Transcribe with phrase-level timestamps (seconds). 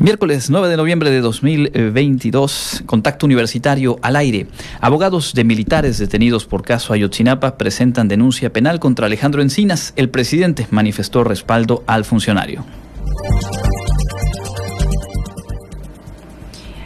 [0.00, 4.46] Miércoles 9 de noviembre de 2022, contacto universitario al aire.
[4.80, 9.92] Abogados de militares detenidos por caso Ayotzinapa presentan denuncia penal contra Alejandro Encinas.
[9.96, 12.64] El presidente manifestó respaldo al funcionario.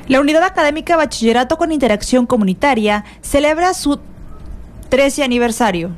[0.09, 4.01] La Unidad Académica Bachillerato con Interacción Comunitaria celebra su
[4.89, 5.91] 13 aniversario.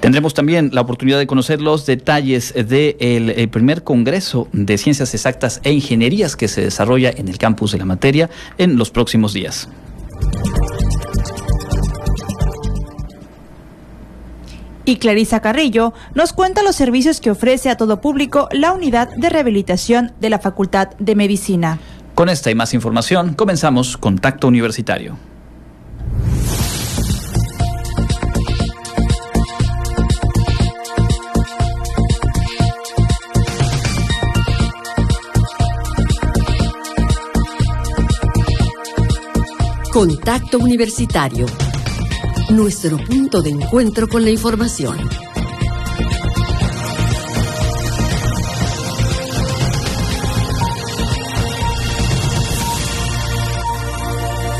[0.00, 5.72] Tendremos también la oportunidad de conocer los detalles del primer Congreso de Ciencias Exactas e
[5.72, 8.28] Ingenierías que se desarrolla en el campus de la materia
[8.58, 9.68] en los próximos días.
[14.84, 19.30] Y Clarisa Carrillo nos cuenta los servicios que ofrece a todo público la unidad de
[19.30, 21.78] rehabilitación de la Facultad de Medicina.
[22.14, 25.16] Con esta y más información comenzamos Contacto Universitario.
[39.90, 41.46] Contacto Universitario.
[42.50, 44.98] Nuestro punto de encuentro con la información.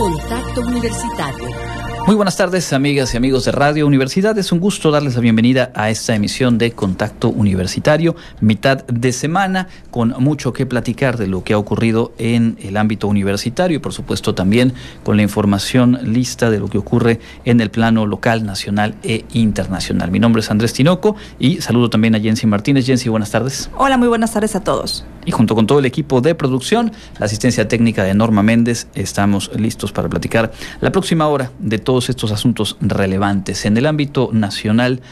[0.02, 4.36] Contacto Universitario muy buenas tardes, amigas y amigos de Radio Universidad.
[4.36, 9.68] Es un gusto darles la bienvenida a esta emisión de Contacto Universitario, mitad de semana,
[9.92, 13.92] con mucho que platicar de lo que ha ocurrido en el ámbito universitario y, por
[13.92, 14.72] supuesto, también
[15.04, 20.10] con la información lista de lo que ocurre en el plano local, nacional e internacional.
[20.10, 22.84] Mi nombre es Andrés Tinoco y saludo también a Jensi Martínez.
[22.84, 23.70] Jensi, buenas tardes.
[23.76, 25.04] Hola, muy buenas tardes a todos.
[25.24, 29.52] Y junto con todo el equipo de producción, la asistencia técnica de Norma Méndez, estamos
[29.54, 33.66] listos para platicar la próxima hora de todo todos estos asuntos relevantes.
[33.66, 35.02] En el ámbito nacional,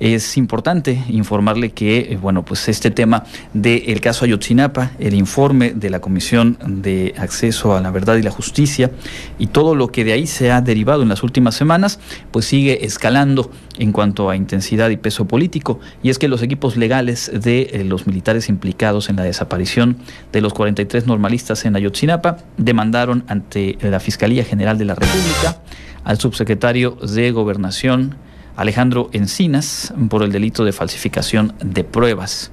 [0.00, 5.90] es importante informarle que, eh, bueno, pues este tema del caso Ayotzinapa, el informe de
[5.90, 8.90] la Comisión de Acceso a la Verdad y la Justicia
[9.38, 11.98] y todo lo que de ahí se ha derivado en las últimas semanas,
[12.30, 15.80] pues sigue escalando en cuanto a intensidad y peso político.
[16.02, 19.96] Y es que los equipos legales de eh, los militares implicados en la desaparición
[20.32, 25.60] de los 43 normalistas en Ayotzinapa demandaron ante la Fiscalía General de la República
[26.04, 28.14] al subsecretario de Gobernación
[28.56, 32.50] Alejandro Encinas por el delito de falsificación de pruebas.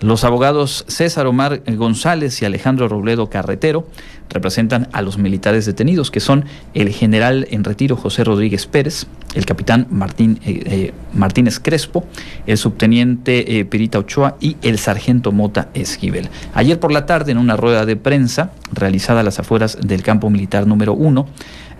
[0.00, 3.88] Los abogados César Omar González y Alejandro Robledo Carretero
[4.30, 6.44] representan a los militares detenidos, que son
[6.74, 12.06] el general en retiro José Rodríguez Pérez, el capitán Martín, eh, eh, Martínez Crespo,
[12.46, 16.28] el subteniente eh, Pirita Ochoa y el sargento Mota Esquivel.
[16.54, 20.30] Ayer por la tarde, en una rueda de prensa realizada a las afueras del campo
[20.30, 21.26] militar número uno,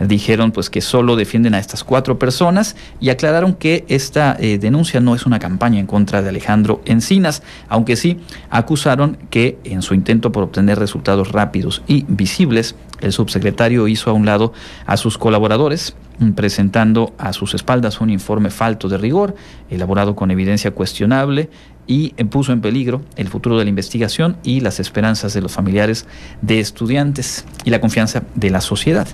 [0.00, 5.00] dijeron pues que solo defienden a estas cuatro personas y aclararon que esta eh, denuncia
[5.00, 8.20] no es una campaña en contra de Alejandro Encinas, aunque sí
[8.50, 14.12] acusaron que en su intento por obtener resultados rápidos y visibles, el subsecretario hizo a
[14.12, 14.52] un lado
[14.86, 15.94] a sus colaboradores
[16.34, 19.36] presentando a sus espaldas un informe falto de rigor,
[19.70, 21.48] elaborado con evidencia cuestionable
[21.88, 26.06] y puso en peligro el futuro de la investigación y las esperanzas de los familiares
[26.42, 29.08] de estudiantes y la confianza de la sociedad.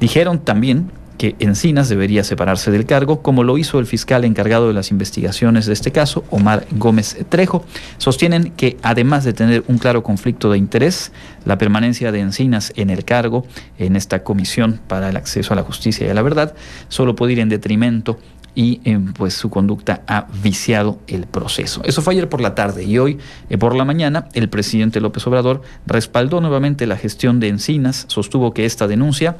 [0.00, 4.74] Dijeron también que Encinas debería separarse del cargo, como lo hizo el fiscal encargado de
[4.74, 7.64] las investigaciones de este caso, Omar Gómez Trejo.
[7.98, 11.12] Sostienen que además de tener un claro conflicto de interés,
[11.44, 13.46] la permanencia de Encinas en el cargo,
[13.78, 16.54] en esta comisión para el acceso a la justicia y a la verdad,
[16.88, 18.18] solo puede ir en detrimento
[18.56, 21.82] y eh, pues su conducta ha viciado el proceso.
[21.84, 23.18] Eso fue ayer por la tarde y hoy
[23.50, 28.52] eh, por la mañana el presidente López Obrador respaldó nuevamente la gestión de Encinas, sostuvo
[28.52, 29.36] que esta denuncia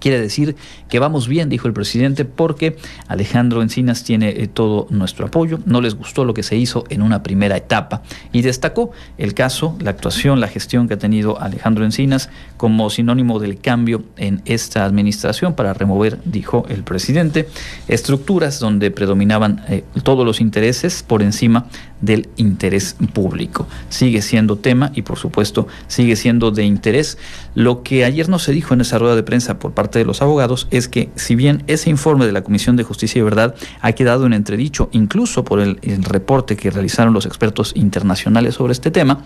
[0.00, 0.56] Quiere decir
[0.88, 5.60] que vamos bien, dijo el presidente, porque Alejandro Encinas tiene eh, todo nuestro apoyo.
[5.66, 8.02] No les gustó lo que se hizo en una primera etapa
[8.32, 13.38] y destacó el caso, la actuación, la gestión que ha tenido Alejandro Encinas como sinónimo
[13.38, 17.48] del cambio en esta administración para remover, dijo el presidente,
[17.86, 21.66] estructuras donde predominaban eh, todos los intereses por encima
[22.00, 23.66] del interés público.
[23.88, 27.18] Sigue siendo tema y por supuesto sigue siendo de interés.
[27.54, 30.22] Lo que ayer no se dijo en esa rueda de prensa por parte de los
[30.22, 33.92] abogados es que si bien ese informe de la Comisión de Justicia y Verdad ha
[33.92, 39.24] quedado en entredicho, incluso por el, reporte que realizaron los expertos internacionales sobre este tema,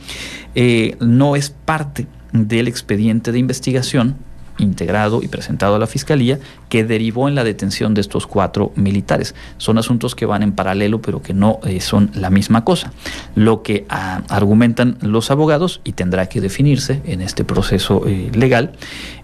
[0.54, 4.16] eh, no es parte del expediente de investigación
[4.58, 9.34] integrado y presentado a la Fiscalía que derivó en la detención de estos cuatro militares.
[9.58, 12.92] Son asuntos que van en paralelo pero que no eh, son la misma cosa.
[13.34, 18.72] Lo que ah, argumentan los abogados y tendrá que definirse en este proceso eh, legal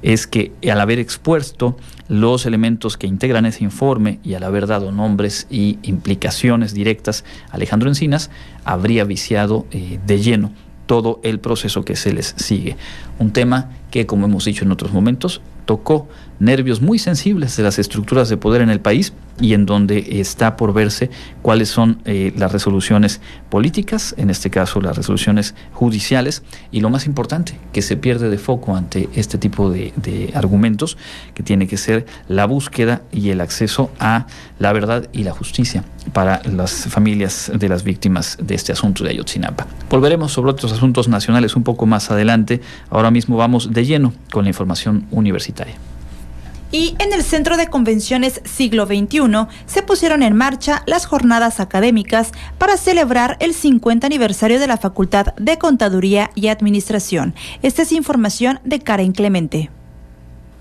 [0.02, 1.76] es que al haber expuesto
[2.08, 7.54] los elementos que integran ese informe y al haber dado nombres y implicaciones directas a
[7.54, 8.30] Alejandro Encinas,
[8.64, 10.52] habría viciado eh, de lleno
[10.86, 12.76] todo el proceso que se les sigue.
[13.20, 16.08] Un tema que, como hemos dicho en otros momentos, tocó
[16.40, 20.56] nervios muy sensibles de las estructuras de poder en el país y en donde está
[20.56, 21.10] por verse
[21.42, 26.42] cuáles son eh, las resoluciones políticas, en este caso las resoluciones judiciales,
[26.72, 30.98] y lo más importante, que se pierde de foco ante este tipo de, de argumentos,
[31.34, 34.26] que tiene que ser la búsqueda y el acceso a
[34.58, 39.10] la verdad y la justicia para las familias de las víctimas de este asunto de
[39.10, 39.66] Ayotzinapa.
[39.88, 42.60] Volveremos sobre otros asuntos nacionales un poco más adelante.
[42.90, 45.76] Ahora mismo vamos de lleno con la información universitaria.
[46.72, 52.30] Y en el Centro de Convenciones Siglo XXI se pusieron en marcha las jornadas académicas
[52.58, 57.34] para celebrar el 50 aniversario de la Facultad de Contaduría y Administración.
[57.62, 59.70] Esta es información de Karen Clemente.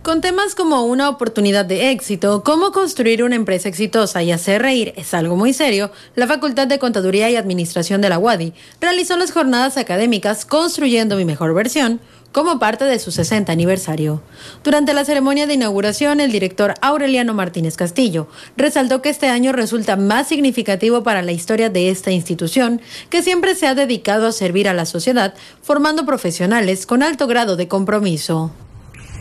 [0.02, 4.94] Con temas como una oportunidad de éxito, cómo construir una empresa exitosa y hacer reír
[4.96, 9.32] es algo muy serio, la Facultad de Contaduría y Administración de la UADI realizó las
[9.32, 12.00] jornadas académicas Construyendo mi mejor versión,
[12.32, 14.22] como parte de su 60 aniversario.
[14.64, 18.28] Durante la ceremonia de inauguración, el director Aureliano Martínez Castillo
[18.58, 23.56] resaltó que este año resulta más significativo para la historia de esta institución, que siempre
[23.56, 28.52] se ha dedicado a servir a la sociedad, formando profesionales con alto grado de compromiso.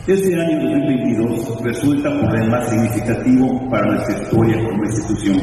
[0.07, 5.41] Este año 2022 resulta por el más significativo para nuestra historia como institución.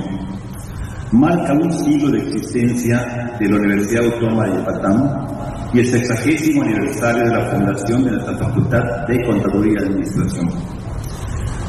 [1.13, 7.25] Marca un siglo de existencia de la Universidad Autónoma de Yucatán y el sexagésimo aniversario
[7.25, 10.49] de la fundación de nuestra Facultad de Contaduría y Administración.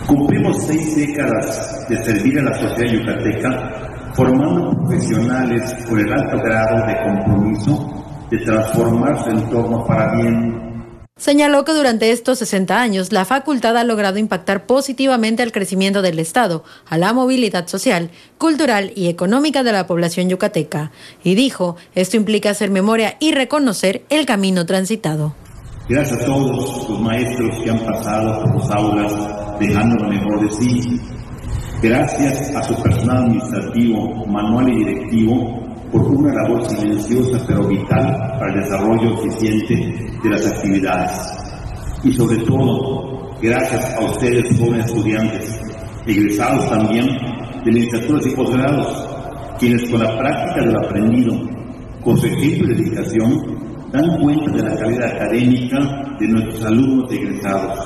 [0.07, 6.87] Cumplimos seis décadas de servir a la sociedad yucateca, formando profesionales con el alto grado
[6.87, 10.76] de compromiso de transformar su entorno para bien
[11.17, 16.19] Señaló que durante estos 60 años la facultad ha logrado impactar positivamente al crecimiento del
[16.19, 20.91] Estado, a la movilidad social, cultural y económica de la población yucateca.
[21.23, 25.33] Y dijo, esto implica hacer memoria y reconocer el camino transitado.
[25.89, 29.13] Gracias a todos los maestros que han pasado por los aulas
[29.59, 31.01] dejando lo mejor de sí.
[31.81, 38.05] Gracias a su personal administrativo, manual y directivo por una labor silenciosa pero vital
[38.39, 39.75] para el desarrollo eficiente
[40.23, 41.11] de las actividades.
[42.03, 45.59] Y sobre todo, gracias a ustedes, jóvenes estudiantes,
[46.05, 47.07] egresados también
[47.63, 51.33] de licenciaturas y posgrados, quienes con la práctica de lo aprendido,
[52.03, 55.77] con su y dedicación, dan cuenta de la calidad académica
[56.19, 57.79] de nuestros alumnos egresados.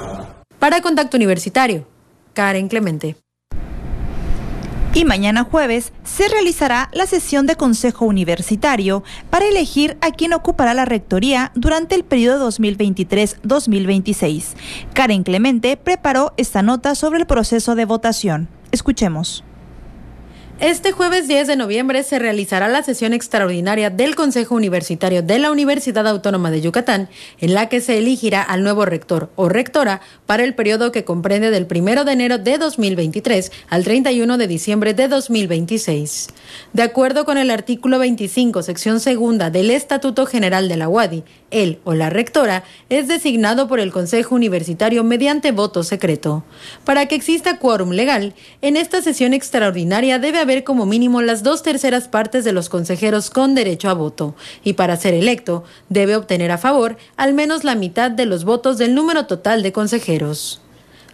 [0.59, 1.85] Para Contacto Universitario,
[2.33, 3.15] Karen Clemente.
[4.93, 10.73] Y mañana jueves se realizará la sesión de Consejo Universitario para elegir a quien ocupará
[10.73, 14.47] la rectoría durante el periodo 2023-2026.
[14.93, 18.49] Karen Clemente preparó esta nota sobre el proceso de votación.
[18.71, 19.45] Escuchemos.
[20.61, 25.49] Este jueves 10 de noviembre se realizará la sesión extraordinaria del Consejo Universitario de la
[25.49, 27.09] Universidad Autónoma de Yucatán,
[27.39, 31.49] en la que se elegirá al nuevo rector o rectora para el periodo que comprende
[31.49, 36.27] del 1 de enero de 2023 al 31 de diciembre de 2026.
[36.73, 41.79] De acuerdo con el artículo 25, sección segunda del Estatuto General de la UADI, él
[41.83, 46.43] o la rectora es designado por el Consejo Universitario mediante voto secreto.
[46.83, 51.63] Para que exista quórum legal, en esta sesión extraordinaria debe haber como mínimo las dos
[51.63, 56.51] terceras partes de los consejeros con derecho a voto, y para ser electo debe obtener
[56.51, 60.61] a favor al menos la mitad de los votos del número total de consejeros.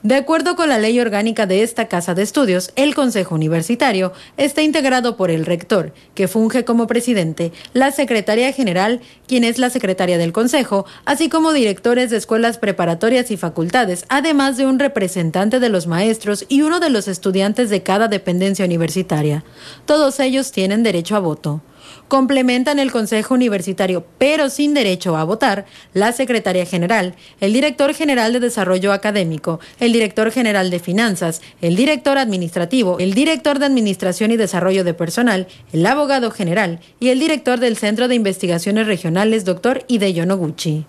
[0.03, 4.61] De acuerdo con la ley orgánica de esta Casa de Estudios, el Consejo Universitario está
[4.61, 10.19] integrado por el rector, que funge como presidente, la secretaria general, quien es la secretaria
[10.19, 15.69] del Consejo, así como directores de escuelas preparatorias y facultades, además de un representante de
[15.69, 19.43] los maestros y uno de los estudiantes de cada dependencia universitaria.
[19.87, 21.61] Todos ellos tienen derecho a voto
[22.07, 28.33] complementan el Consejo Universitario, pero sin derecho a votar, la Secretaria General, el Director General
[28.33, 34.31] de Desarrollo Académico, el Director General de Finanzas, el Director Administrativo, el Director de Administración
[34.31, 39.45] y Desarrollo de Personal, el Abogado General y el Director del Centro de Investigaciones Regionales,
[39.45, 39.85] Dr.
[39.87, 40.85] Hideyo Noguchi.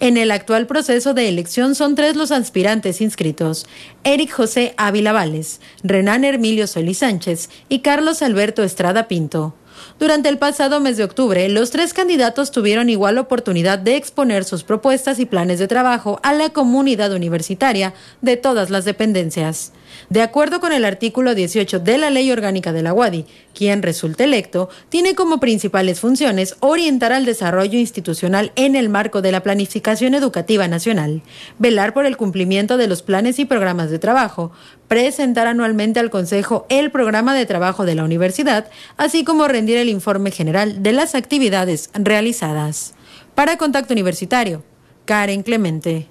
[0.00, 3.66] En el actual proceso de elección son tres los aspirantes inscritos:
[4.04, 9.54] Eric José Ávila Vales, Renan Hermilio Solís Sánchez y Carlos Alberto Estrada Pinto.
[9.98, 14.64] Durante el pasado mes de octubre, los tres candidatos tuvieron igual oportunidad de exponer sus
[14.64, 19.72] propuestas y planes de trabajo a la comunidad universitaria de todas las dependencias.
[20.10, 24.24] De acuerdo con el artículo 18 de la Ley Orgánica de la UADI, quien resulte
[24.24, 30.14] electo tiene como principales funciones orientar al desarrollo institucional en el marco de la planificación
[30.14, 31.22] educativa nacional,
[31.58, 34.52] velar por el cumplimiento de los planes y programas de trabajo,
[34.88, 39.88] presentar anualmente al Consejo el programa de trabajo de la universidad, así como rendir el
[39.88, 42.94] informe general de las actividades realizadas.
[43.34, 44.62] Para Contacto Universitario,
[45.06, 46.08] Karen Clemente.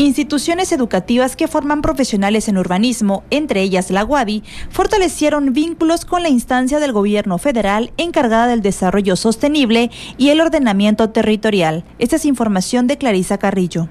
[0.00, 6.28] Instituciones educativas que forman profesionales en urbanismo, entre ellas la UADI, fortalecieron vínculos con la
[6.28, 11.82] instancia del gobierno federal encargada del desarrollo sostenible y el ordenamiento territorial.
[11.98, 13.88] Esta es información de Clarisa Carrillo.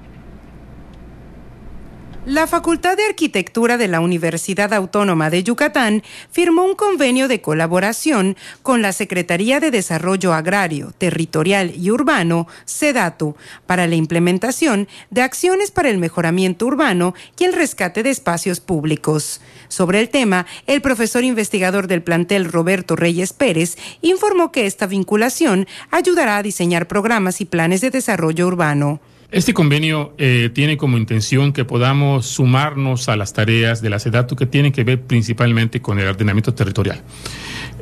[2.28, 8.36] La Facultad de Arquitectura de la Universidad Autónoma de Yucatán firmó un convenio de colaboración
[8.62, 15.70] con la Secretaría de Desarrollo Agrario, Territorial y Urbano, SEDATU, para la implementación de acciones
[15.70, 19.40] para el mejoramiento urbano y el rescate de espacios públicos.
[19.68, 25.66] Sobre el tema, el profesor investigador del plantel Roberto Reyes Pérez informó que esta vinculación
[25.90, 29.00] ayudará a diseñar programas y planes de desarrollo urbano.
[29.30, 34.36] Este convenio eh, tiene como intención que podamos sumarnos a las tareas de la SEDATU
[34.36, 37.02] que tienen que ver principalmente con el ordenamiento territorial.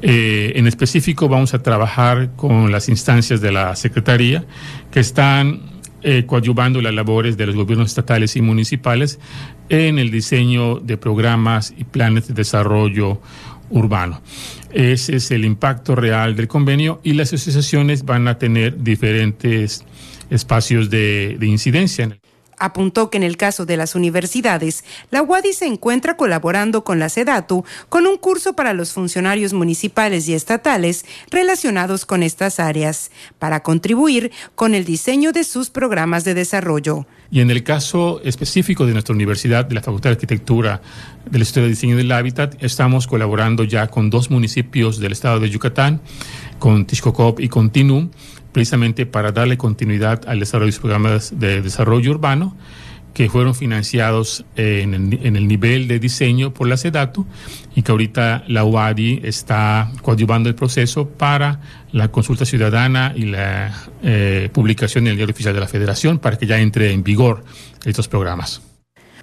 [0.02, 4.44] Eh, en específico vamos a trabajar con las instancias de la Secretaría
[4.90, 5.60] que están
[6.02, 9.20] eh, coadyuvando las labores de los gobiernos estatales y municipales
[9.68, 13.20] en el diseño de programas y planes de desarrollo
[13.70, 14.20] urbano.
[14.72, 19.84] Ese es el impacto real del convenio y las asociaciones van a tener diferentes
[20.30, 22.18] espacios de, de incidencia.
[22.58, 27.08] Apuntó que en el caso de las universidades, la UADI se encuentra colaborando con la
[27.08, 33.62] SEDATU con un curso para los funcionarios municipales y estatales relacionados con estas áreas, para
[33.62, 37.06] contribuir con el diseño de sus programas de desarrollo.
[37.30, 40.80] Y en el caso específico de nuestra universidad, de la Facultad de Arquitectura
[41.30, 45.50] del Estudio de Diseño del Hábitat, estamos colaborando ya con dos municipios del estado de
[45.50, 46.00] Yucatán,
[46.58, 48.10] con Tishkokop y con Tinum,
[48.56, 52.56] precisamente para darle continuidad al desarrollo de los programas de desarrollo urbano
[53.12, 57.26] que fueron financiados en el, en el, nivel de diseño por la SEDATU
[57.74, 61.60] y que ahorita la UADI está coadyuvando el proceso para
[61.92, 66.38] la consulta ciudadana y la eh, publicación en el diario oficial de la Federación para
[66.38, 67.44] que ya entre en vigor
[67.84, 68.62] estos programas.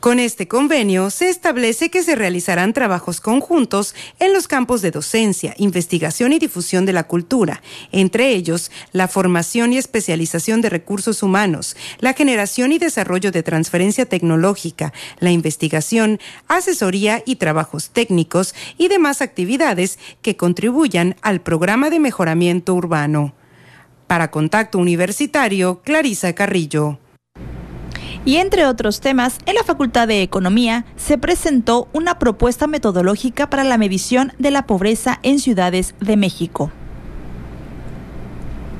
[0.03, 5.55] Con este convenio se establece que se realizarán trabajos conjuntos en los campos de docencia,
[5.57, 7.61] investigación y difusión de la cultura,
[7.93, 14.05] entre ellos la formación y especialización de recursos humanos, la generación y desarrollo de transferencia
[14.05, 16.19] tecnológica, la investigación,
[16.49, 23.35] asesoría y trabajos técnicos y demás actividades que contribuyan al programa de mejoramiento urbano.
[24.07, 26.99] Para Contacto Universitario, Clarisa Carrillo.
[28.25, 33.65] Y entre otros temas, en la Facultad de Economía se presentó una propuesta metodológica para
[33.65, 36.71] la medición de la pobreza en ciudades de México.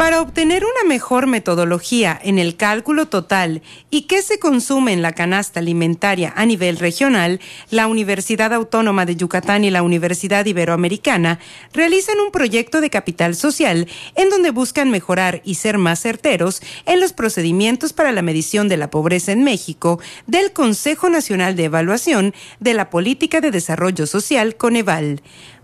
[0.03, 5.13] Para obtener una mejor metodología en el cálculo total y qué se consume en la
[5.13, 11.39] canasta alimentaria a nivel regional, la Universidad Autónoma de Yucatán y la Universidad Iberoamericana
[11.72, 17.00] realizan un proyecto de capital social en donde buscan mejorar y ser más certeros en
[17.00, 22.33] los procedimientos para la medición de la pobreza en México del Consejo Nacional de Evaluación
[22.60, 25.22] de la Política de Desarrollo Social, Coneval.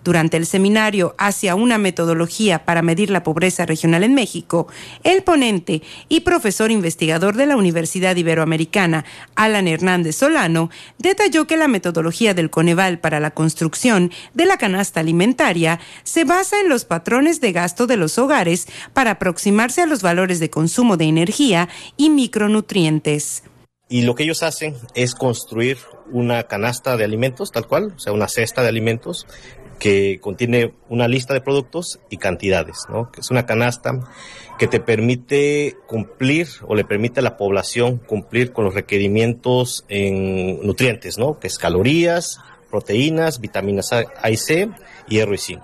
[0.09, 4.67] Durante el seminario Hacia una metodología para medir la pobreza regional en México,
[5.03, 11.67] el ponente y profesor investigador de la Universidad Iberoamericana, Alan Hernández Solano, detalló que la
[11.67, 17.39] metodología del Coneval para la construcción de la canasta alimentaria se basa en los patrones
[17.39, 22.09] de gasto de los hogares para aproximarse a los valores de consumo de energía y
[22.09, 23.43] micronutrientes.
[23.91, 25.77] Y lo que ellos hacen es construir
[26.11, 29.25] una canasta de alimentos, tal cual, o sea, una cesta de alimentos,
[29.79, 33.11] que contiene una lista de productos y cantidades, ¿no?
[33.11, 33.99] Que es una canasta
[34.59, 40.65] que te permite cumplir o le permite a la población cumplir con los requerimientos en
[40.65, 41.39] nutrientes, ¿no?
[41.39, 44.69] Que es calorías, proteínas, vitaminas A y C,
[45.07, 45.63] hierro y zinc.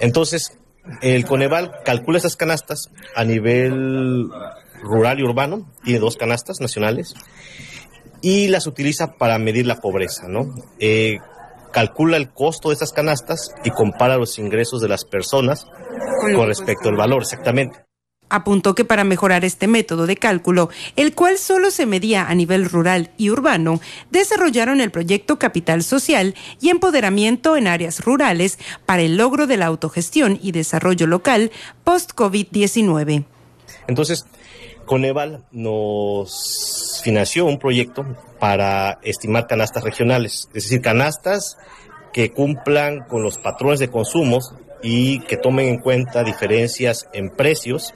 [0.00, 0.58] Entonces,
[1.00, 4.28] el Coneval calcula esas canastas a nivel
[4.82, 7.14] rural y urbano, tiene dos canastas nacionales,
[8.20, 10.54] y las utiliza para medir la pobreza, ¿no?
[10.78, 11.18] Eh,
[11.76, 15.66] calcula el costo de esas canastas y compara los ingresos de las personas
[16.34, 17.84] con, respecto al valor, exactamente.
[18.30, 22.64] Apuntó que para mejorar este método de cálculo, el cual solo se medía a nivel
[22.64, 29.18] rural y urbano, desarrollaron el proyecto Capital Social y Empoderamiento en áreas rurales para el
[29.18, 31.52] logro de la autogestión y desarrollo local
[31.84, 33.26] post-COVID-19.
[33.86, 34.24] Entonces,
[34.86, 38.04] Coneval nos financió un proyecto
[38.38, 41.58] para estimar canastas regionales, es decir, canastas
[42.12, 44.38] que cumplan con los patrones de consumo
[44.82, 47.94] y que tomen en cuenta diferencias en precios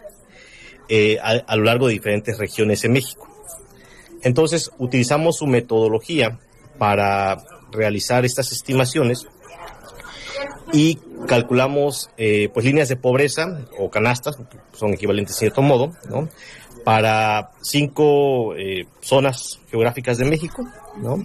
[0.89, 3.29] eh, a, lo largo de diferentes regiones en México.
[4.23, 6.39] Entonces, utilizamos su metodología
[6.79, 7.39] para
[7.71, 9.27] realizar estas estimaciones
[10.73, 14.37] y calculamos eh, pues líneas de pobreza o canastas,
[14.73, 16.29] son equivalentes de cierto modo, ¿no?
[16.85, 21.23] Para cinco eh, zonas geográficas de México, ¿no?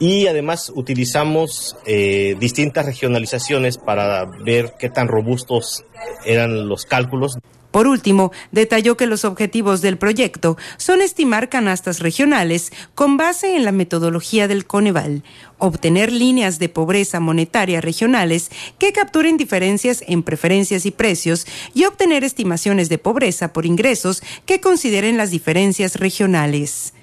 [0.00, 5.84] Y además utilizamos distintas regionalizaciones para ver qué tan robustos
[6.24, 7.38] eran los cálculos.
[7.74, 13.64] Por último, detalló que los objetivos del proyecto son estimar canastas regionales con base en
[13.64, 15.24] la metodología del Coneval,
[15.58, 22.22] obtener líneas de pobreza monetaria regionales que capturen diferencias en preferencias y precios y obtener
[22.22, 26.94] estimaciones de pobreza por ingresos que consideren las diferencias regionales.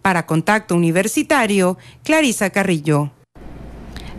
[0.00, 3.10] Para Contacto Universitario, Clarisa Carrillo.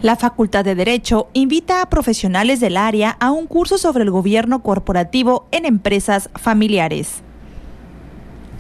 [0.01, 4.63] La Facultad de Derecho invita a profesionales del área a un curso sobre el gobierno
[4.63, 7.22] corporativo en empresas familiares.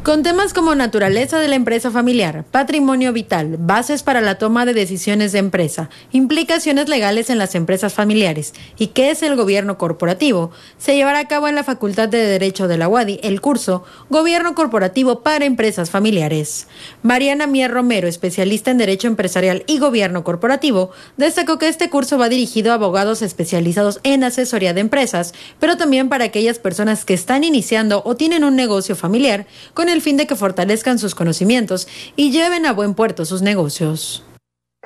[0.03, 4.73] Con temas como naturaleza de la empresa familiar, patrimonio vital, bases para la toma de
[4.73, 10.49] decisiones de empresa, implicaciones legales en las empresas familiares y qué es el gobierno corporativo,
[10.79, 14.55] se llevará a cabo en la Facultad de Derecho de la UADI el curso Gobierno
[14.55, 16.65] Corporativo para Empresas Familiares.
[17.03, 22.27] Mariana Mier Romero, especialista en Derecho Empresarial y Gobierno Corporativo, destacó que este curso va
[22.27, 27.43] dirigido a abogados especializados en asesoría de empresas, pero también para aquellas personas que están
[27.43, 32.31] iniciando o tienen un negocio familiar con el fin de que fortalezcan sus conocimientos y
[32.31, 34.23] lleven a buen puerto sus negocios.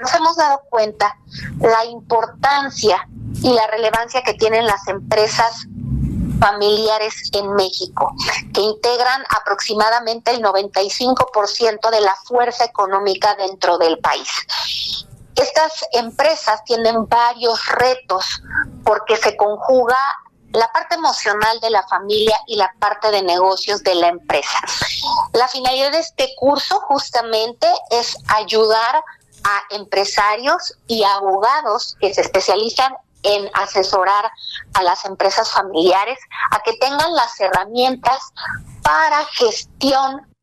[0.01, 1.17] Nos hemos dado cuenta
[1.59, 3.07] la importancia
[3.41, 5.65] y la relevancia que tienen las empresas
[6.39, 8.13] familiares en México,
[8.53, 14.27] que integran aproximadamente el 95% de la fuerza económica dentro del país.
[15.35, 18.41] Estas empresas tienen varios retos
[18.83, 19.97] porque se conjuga
[20.55, 24.59] la parte emocional de la familia y la parte de negocios de la empresa.
[25.33, 29.03] La finalidad de este curso justamente es ayudar
[29.43, 34.31] a empresarios y abogados que se especializan en asesorar
[34.73, 36.19] a las empresas familiares
[36.51, 38.19] a que tengan las herramientas
[38.81, 40.34] para gestión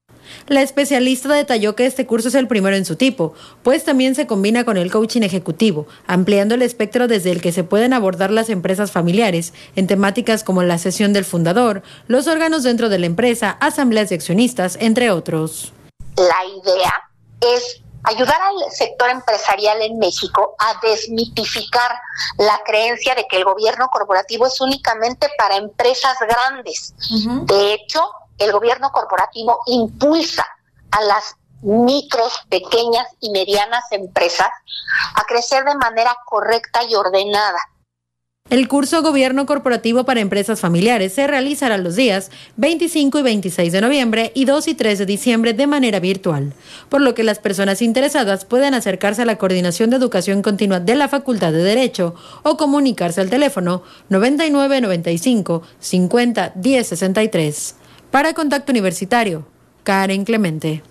[0.47, 4.27] la especialista detalló que este curso es el primero en su tipo, pues también se
[4.27, 8.51] combina con el coaching ejecutivo, ampliando el espectro desde el que se pueden abordar las
[8.51, 13.57] empresas familiares en temáticas como la sesión del fundador, los órganos dentro de la empresa,
[13.61, 15.73] asambleas de accionistas, entre otros.
[16.17, 16.93] La idea
[17.41, 21.93] es ayudar al sector empresarial en México a desmitificar
[22.39, 26.95] la creencia de que el gobierno corporativo es únicamente para empresas grandes.
[27.47, 28.03] De hecho,
[28.39, 30.47] el gobierno corporativo impulsa
[30.91, 34.51] a las micros, pequeñas y medianas empresas
[35.15, 37.59] a crecer de manera correcta y ordenada.
[38.51, 43.81] El curso Gobierno Corporativo para Empresas Familiares se realizará los días 25 y 26 de
[43.81, 46.53] noviembre y 2 y 3 de diciembre de manera virtual,
[46.89, 50.97] por lo que las personas interesadas pueden acercarse a la Coordinación de Educación Continua de
[50.97, 57.75] la Facultad de Derecho o comunicarse al teléfono 9995 50 10 63.
[58.13, 59.47] Para Contacto Universitario,
[59.85, 60.83] Karen Clemente.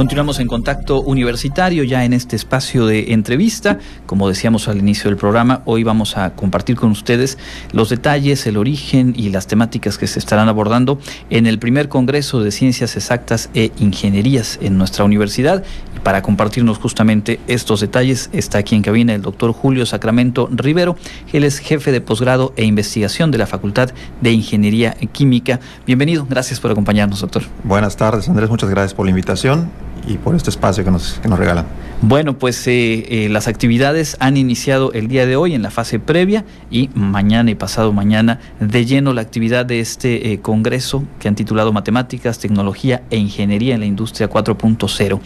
[0.00, 3.78] Continuamos en contacto universitario ya en este espacio de entrevista.
[4.06, 7.36] Como decíamos al inicio del programa, hoy vamos a compartir con ustedes
[7.72, 12.42] los detalles, el origen y las temáticas que se estarán abordando en el primer Congreso
[12.42, 15.64] de Ciencias Exactas e Ingenierías en nuestra universidad.
[15.94, 20.96] Y para compartirnos justamente estos detalles está aquí en cabina el doctor Julio Sacramento Rivero.
[21.30, 23.90] Él es jefe de posgrado e investigación de la Facultad
[24.22, 25.60] de Ingeniería Química.
[25.86, 27.42] Bienvenido, gracias por acompañarnos, doctor.
[27.64, 31.28] Buenas tardes, Andrés, muchas gracias por la invitación y por este espacio que nos, que
[31.28, 31.66] nos regalan.
[32.02, 35.98] Bueno, pues eh, eh, las actividades han iniciado el día de hoy en la fase
[35.98, 41.28] previa y mañana y pasado mañana de lleno la actividad de este eh, congreso que
[41.28, 45.20] han titulado Matemáticas, Tecnología e Ingeniería en la Industria 4.0.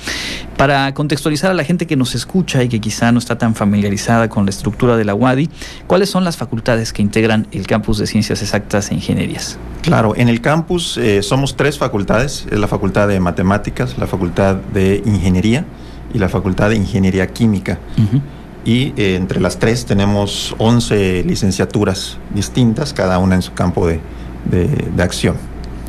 [0.56, 4.28] Para contextualizar a la gente que nos escucha y que quizá no está tan familiarizada
[4.28, 5.50] con la estructura de la UADI,
[5.86, 9.58] ¿cuáles son las facultades que integran el campus de Ciencias Exactas e Ingenierías?
[9.82, 15.02] Claro, en el campus somos tres facultades, es la Facultad de Matemáticas, la Facultad de
[15.04, 15.64] Ingeniería,
[16.12, 17.78] y la Facultad de Ingeniería Química.
[18.64, 24.00] Y eh, entre las tres tenemos 11 licenciaturas distintas, cada una en su campo de,
[24.50, 25.36] de, acción.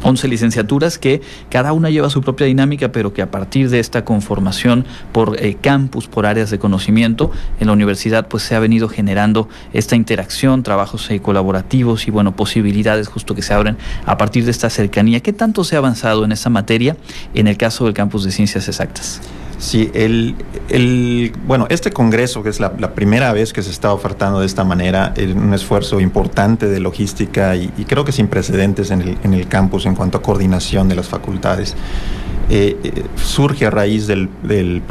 [0.05, 4.05] 11 licenciaturas que cada una lleva su propia dinámica, pero que a partir de esta
[4.05, 8.87] conformación por eh, campus, por áreas de conocimiento, en la universidad pues se ha venido
[8.87, 14.45] generando esta interacción, trabajos eh, colaborativos y bueno, posibilidades justo que se abren a partir
[14.45, 15.21] de esta cercanía.
[15.21, 16.95] ¿Qué tanto se ha avanzado en esa materia
[17.33, 19.21] en el caso del campus de ciencias exactas?
[19.57, 20.35] Sí, el,
[20.69, 24.63] el, bueno, este congreso, que es la, primera vez que se está ofertando de esta
[24.63, 29.47] manera, un esfuerzo importante de logística y, creo que sin precedentes en el, en el,
[29.47, 31.75] campus en cuanto a coordinación de las facultades,
[32.49, 34.81] eh, eh, surge a raíz del, del,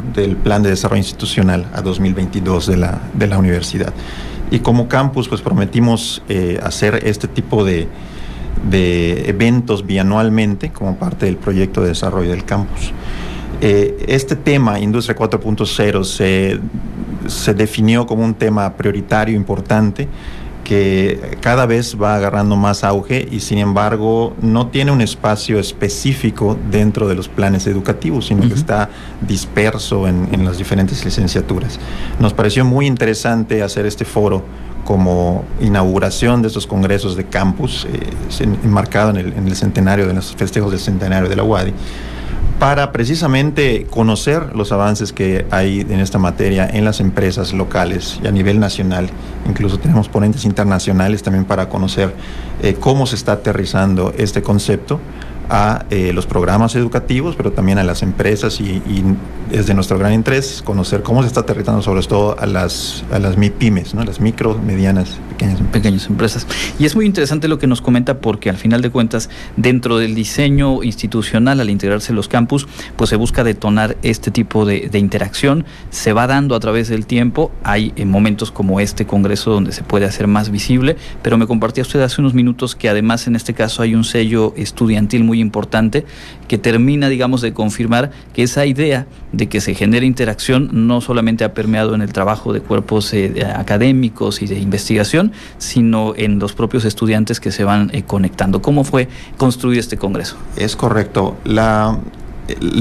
[0.43, 3.93] plan de desarrollo institucional a 2022 de la, de la universidad.
[4.51, 7.87] Y como campus, pues prometimos eh, hacer este tipo de,
[8.69, 12.91] de eventos bianualmente como parte del proyecto de desarrollo del campus.
[13.61, 16.59] Eh, este tema, Industria 4.0, se,
[17.27, 20.07] se definió como un tema prioritario, importante,
[20.63, 26.57] que cada vez va agarrando más auge y sin embargo no tiene un espacio específico
[26.71, 28.89] dentro de los planes educativos, sino que está
[29.21, 31.79] disperso en, en, las diferentes licenciaturas.
[32.19, 34.43] Nos pareció muy interesante hacer este foro
[34.85, 40.13] como inauguración de estos congresos de campus, eh, enmarcado en el, en el centenario de
[40.13, 41.73] los festejos del centenario de la UADI
[42.59, 48.27] para precisamente conocer los avances que hay en esta materia en las empresas locales y
[48.27, 49.09] a nivel nacional.
[49.47, 52.13] Incluso tenemos ponentes internacionales también para conocer
[52.61, 54.99] eh, cómo se está aterrizando este concepto
[55.49, 58.81] a eh, los programas educativos, pero también a las empresas y,
[59.51, 63.19] es de nuestro gran interés conocer cómo se está aterrizando sobre todo a las, a
[63.19, 64.03] las MIPIMES, ¿no?
[64.03, 65.71] las micro, medianas, pequeñas empresas.
[65.71, 66.47] Pequeñas empresas.
[66.79, 70.15] Y es muy interesante lo que nos comenta porque al final de cuentas, dentro del
[70.15, 76.13] diseño institucional, al integrarse los campus, pues se busca detonar este tipo de, interacción, se
[76.13, 80.05] va dando a través del tiempo, hay en momentos como este congreso donde se puede
[80.05, 83.81] hacer más visible, pero me compartía usted hace unos minutos que además en este caso
[83.81, 86.05] hay un sello estudiantil muy importante
[86.47, 91.43] que termina, digamos, de confirmar que esa idea de que se genere interacción no solamente
[91.43, 96.53] ha permeado en el trabajo de cuerpos eh, académicos y de investigación, sino en los
[96.53, 98.61] propios estudiantes que se van eh, conectando.
[98.61, 100.37] ¿Cómo fue construido este Congreso?
[100.55, 101.37] Es correcto.
[101.43, 101.99] La,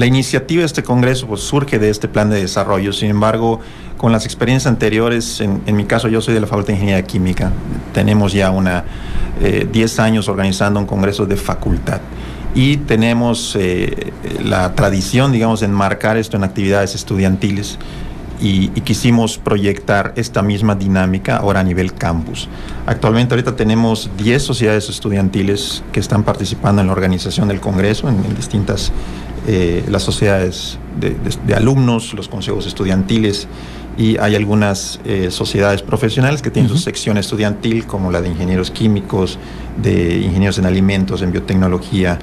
[0.07, 3.61] iniciativa de este Congreso pues, surge de este plan de desarrollo, sin embargo,
[3.97, 7.07] con las experiencias anteriores, en, en mi caso yo soy de la Facultad de Ingeniería
[7.07, 7.51] Química,
[7.95, 8.85] tenemos ya una
[9.41, 12.01] 10 eh, años organizando un Congreso de facultad
[12.55, 14.13] y tenemos eh,
[14.45, 17.79] la tradición, digamos, de enmarcar esto en actividades estudiantiles
[18.41, 22.49] y, quisimos proyectar esta misma dinámica ahora a nivel campus.
[22.87, 28.35] Actualmente ahorita tenemos 10 sociedades estudiantiles que están participando en la organización del Congreso, en,
[28.37, 28.93] distintas,
[29.47, 33.49] eh, las sociedades de, alumnos, los consejos estudiantiles
[33.97, 38.71] y hay algunas eh, sociedades profesionales que tienen su sección estudiantil, como la de ingenieros
[38.71, 39.39] químicos,
[39.83, 42.19] de ingenieros en alimentos, en biotecnología,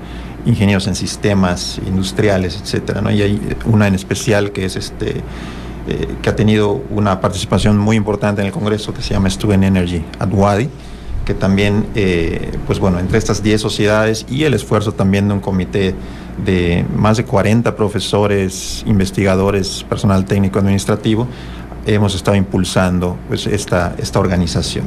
[0.45, 3.11] ingenieros en sistemas industriales, etcétera, ¿no?
[3.11, 5.21] Y hay una en especial que es este
[5.87, 9.63] eh, que ha tenido una participación muy importante en el Congreso que se llama Student
[9.63, 10.69] Energy at WADI,
[11.25, 15.39] que también, eh, pues bueno, entre estas 10 sociedades y el esfuerzo también de un
[15.39, 15.95] comité
[16.45, 21.27] de más de 40 profesores, investigadores, personal técnico administrativo,
[21.85, 24.85] hemos estado impulsando pues, esta, esta organización.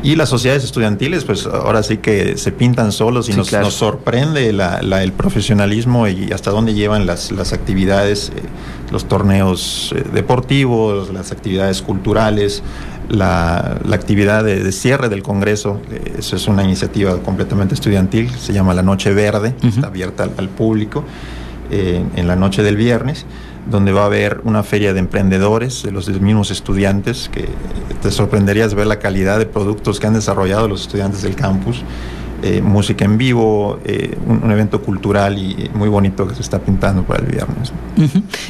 [0.00, 4.52] Y las sociedades estudiantiles, pues ahora sí que se pintan solos y nos, nos, sorprende
[4.52, 8.42] la, el profesionalismo y hasta dónde llevan las, las actividades, eh,
[8.92, 12.62] los torneos eh, deportivos, las actividades culturales,
[13.08, 15.80] la, la actividad de, cierre del Congreso.
[15.90, 20.48] Eh, eso es una iniciativa completamente estudiantil, se llama La Noche Verde, está abierta al,
[20.48, 21.02] público
[21.70, 23.26] en la noche del viernes
[23.68, 27.48] donde va a haber una feria de emprendedores, de los mismos estudiantes, que
[28.02, 31.82] te sorprenderías ver la calidad de productos que han desarrollado los estudiantes del campus.
[32.40, 37.02] Eh, música en vivo, eh, un, evento cultural y muy bonito que se está pintando
[37.02, 37.72] para el viernes.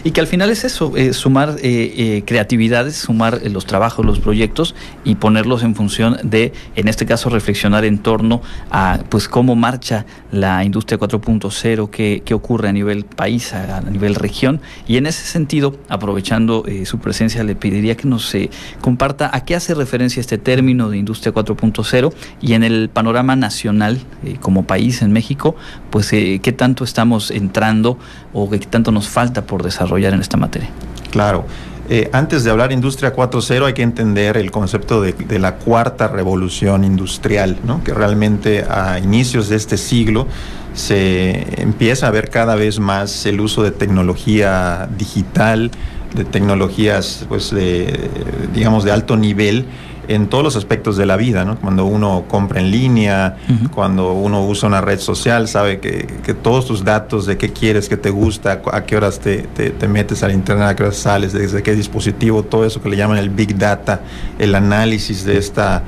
[0.05, 4.75] Y que al final es eso, eh, sumar creatividades, sumar los trabajos, los proyectos
[5.05, 10.05] y ponerlos en función de, en este caso, reflexionar en torno a pues cómo marcha
[10.33, 14.61] la industria 4.0, qué, qué ocurre a nivel país, a, nivel región.
[14.87, 18.37] Y en ese sentido, aprovechando su presencia, le pediría que nos
[18.83, 23.78] comparta a qué hace referencia este término de industria 4.0 y en el panorama nacional
[24.25, 25.57] eh, como país en México,
[25.91, 27.99] pues eh, qué tanto estamos entrando
[28.33, 30.71] o qué tanto nos falta por desarrollar en esta materia.
[31.11, 31.47] Claro.
[31.91, 36.85] Eh, antes de hablar industria 4.0 hay que entender el concepto de, la cuarta revolución
[36.85, 40.27] industrial, que realmente a inicios de este siglo
[40.75, 45.71] se empieza a ver cada vez más el uso de tecnología digital,
[46.15, 48.11] de tecnologías pues de
[48.55, 49.65] digamos de alto nivel
[50.09, 51.57] en todos los aspectos de la vida, ¿no?
[51.57, 53.37] Cuando uno compra en línea,
[53.75, 57.97] cuando uno usa una red social, sabe que, todos tus datos de qué quieres, qué
[57.97, 59.47] te gusta, a qué horas te,
[59.87, 63.19] metes al internet, a qué horas sales, desde qué dispositivo, todo eso que le llaman
[63.19, 64.01] el big data,
[64.39, 65.85] el análisis de esta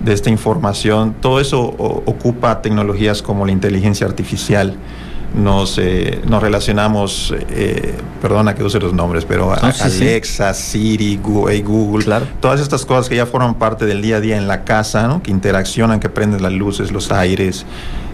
[0.00, 4.74] de esta información, todo eso ocupa tecnologías como la inteligencia artificial,
[5.34, 11.60] nos, eh, nos relacionamos, eh, perdona que use los nombres, pero ah, Alexa, Siri, Google,
[11.62, 15.08] Google todas estas cosas que ya forman parte del día a día en la casa,
[15.08, 15.22] ¿no?
[15.22, 17.66] que interaccionan, que prenden las luces, los aires,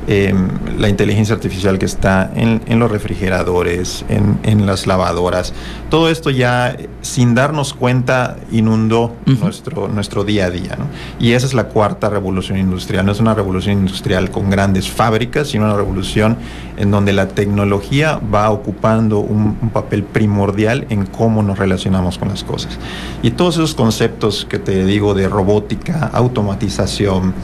[0.06, 5.52] Em, la inteligencia artificial que está en, los refrigeradores, en, las lavadoras.
[5.90, 10.78] Todo esto ya, sin darnos cuenta, inundó nuestro, nuestro día a día.
[11.20, 13.04] Y esa es la cuarta revolución industrial.
[13.04, 16.38] No es una revolución industrial con grandes fábricas, sino una revolución
[16.78, 22.30] en donde la tecnología va ocupando un, un papel primordial en cómo nos relacionamos con
[22.30, 22.78] las cosas.
[23.22, 27.34] Y todos esos conceptos que te digo de robótica, automatización,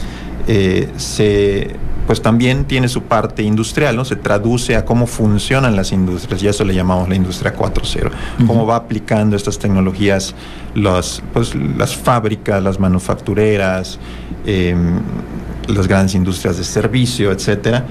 [0.48, 1.74] eh, se
[2.06, 4.04] pues también tiene su parte industrial, ¿no?
[4.04, 8.10] Se traduce a cómo funcionan las industrias y eso le llamamos la industria 4.0.
[8.46, 10.34] Cómo va aplicando estas tecnologías
[10.74, 13.98] las, pues, las fábricas, las manufactureras,
[14.44, 15.00] em,
[15.68, 17.86] las grandes industrias de servicio, etcétera,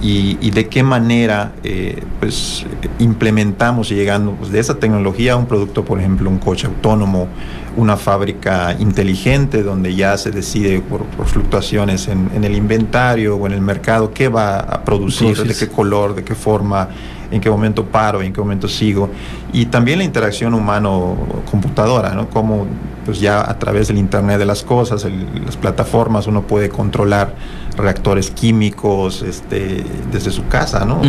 [0.00, 2.64] y, de qué manera eh, pues,
[3.00, 7.28] implementamos y llegando pues, de esa tecnología a un producto, por ejemplo, un coche autónomo,
[7.76, 13.60] una fábrica inteligente donde ya se decide por, fluctuaciones en, el inventario o en el
[13.60, 16.88] mercado qué va a producir, de qué color, de qué forma,
[17.30, 19.10] en qué momento paro, en qué momento sigo.
[19.52, 22.28] Y también la interacción humano-computadora, ¿no?
[22.30, 22.66] Cómo
[23.08, 25.06] pues ya a través del Internet de las cosas,
[25.42, 27.34] las plataformas, uno puede controlar
[27.74, 31.00] reactores químicos este, desde su casa, ¿no?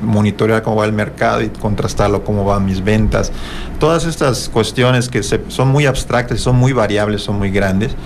[0.00, 3.32] monitorear cómo va el mercado y contrastarlo cómo van mis ventas.
[3.80, 7.96] Todas estas cuestiones que son muy abstractas, son muy variables, son muy grandes.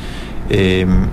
[0.48, 1.06] Em,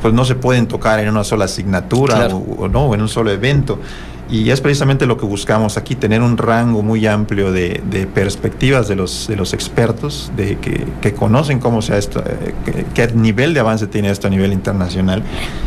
[0.00, 3.80] pues no se pueden tocar en una sola asignatura o, no, en un solo evento.
[4.30, 8.96] Y es precisamente lo que buscamos aquí, tener un rango muy amplio de, perspectivas de
[8.96, 13.86] los, de los expertos, de que, conocen cómo sea esto, eh, qué, nivel de avance
[13.86, 15.22] tiene esto a nivel internacional.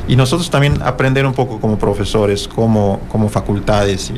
[0.08, 4.12] Y nosotros también aprender un poco como profesores, como, como facultades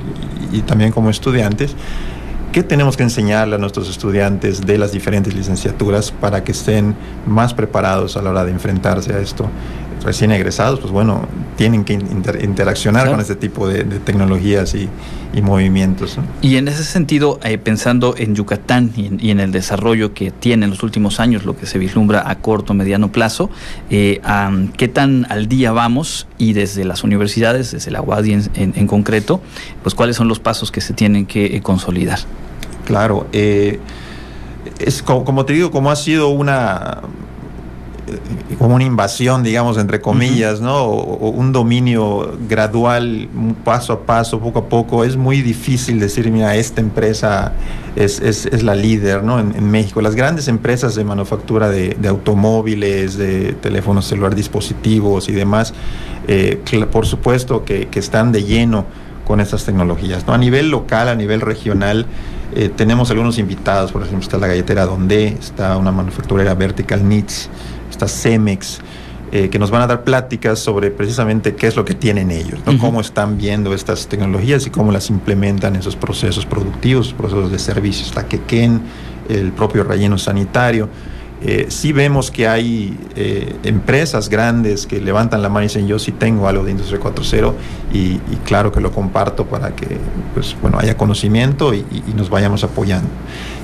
[0.53, 1.75] y, también como estudiantes,
[2.53, 6.95] qué tenemos que enseñarle a nuestros estudiantes de las diferentes licenciaturas para que estén
[7.27, 9.49] más preparados a la hora de enfrentarse a esto
[10.03, 14.89] recién egresados, pues bueno, tienen que interaccionar con este tipo de, tecnologías y,
[15.41, 16.17] movimientos.
[16.41, 20.71] Y en ese sentido, eh, pensando en Yucatán y en, el desarrollo que tiene en
[20.71, 23.49] los últimos años, lo que se vislumbra a corto, mediano plazo,
[23.89, 24.19] eh,
[24.75, 26.27] ¿qué tan al día vamos?
[26.37, 29.39] Y desde las universidades, desde la UADI en, concreto,
[29.81, 32.19] pues cuáles son los pasos que se tienen que eh, consolidar.
[32.85, 37.01] Claro, es como te digo, como ha sido una
[38.57, 40.83] como una invasión, digamos, entre comillas, ¿no?
[40.83, 43.29] O, un dominio gradual,
[43.63, 45.03] paso a paso, poco a poco.
[45.03, 47.53] Es muy difícil decir, mira, esta empresa
[47.95, 49.39] es, es, la líder, ¿no?
[49.39, 50.01] En, México.
[50.01, 55.73] Las grandes empresas de manufactura de, automóviles, de teléfonos celular, dispositivos y demás,
[56.27, 56.59] eh,
[56.91, 58.85] por supuesto que, que, están de lleno
[59.25, 60.33] con estas tecnologías, ¿no?
[60.33, 62.07] A nivel local, a nivel regional,
[62.55, 67.49] eh, tenemos algunos invitados, por ejemplo, está la galletera Donde, está una manufacturera Vertical Needs,
[67.99, 68.79] está Cemex,
[69.31, 72.59] eh, que nos van a dar pláticas sobre precisamente qué es lo que tienen ellos,
[72.79, 77.59] cómo están viendo estas tecnologías y cómo las implementan en sus procesos productivos, procesos de
[77.59, 78.07] servicios.
[78.07, 78.81] Está Quequén,
[79.27, 80.89] el propio relleno sanitario.
[81.41, 85.97] Eh, sí vemos que hay eh, empresas grandes que levantan la mano y dicen yo
[85.97, 87.53] sí tengo algo de Industria 4.0
[87.93, 89.87] y, y, claro que lo comparto para que
[90.33, 93.07] pues, bueno, haya conocimiento y, y, nos vayamos apoyando.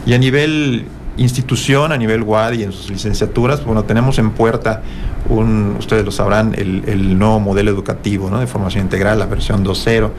[0.06, 0.86] Y a nivel
[1.18, 4.82] institución a nivel WAD y en sus licenciaturas, bueno, tenemos en puerta
[5.30, 8.40] un, ustedes lo sabrán, el, el nuevo modelo educativo ¿no?
[8.40, 10.12] de formación integral, la versión 2.0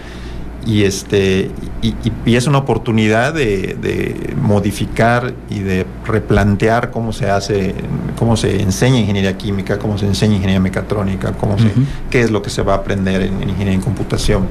[0.67, 7.75] y este y, es una oportunidad de, modificar y de replantear cómo se hace
[8.19, 11.71] cómo se enseña ingeniería química cómo se enseña ingeniería mecatrónica cómo se,
[12.11, 14.47] qué es lo que se va a aprender en, ingeniería en computación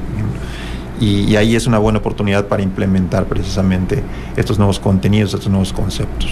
[1.00, 4.02] y, ahí es una buena oportunidad para implementar precisamente
[4.36, 6.32] estos nuevos contenidos estos nuevos conceptos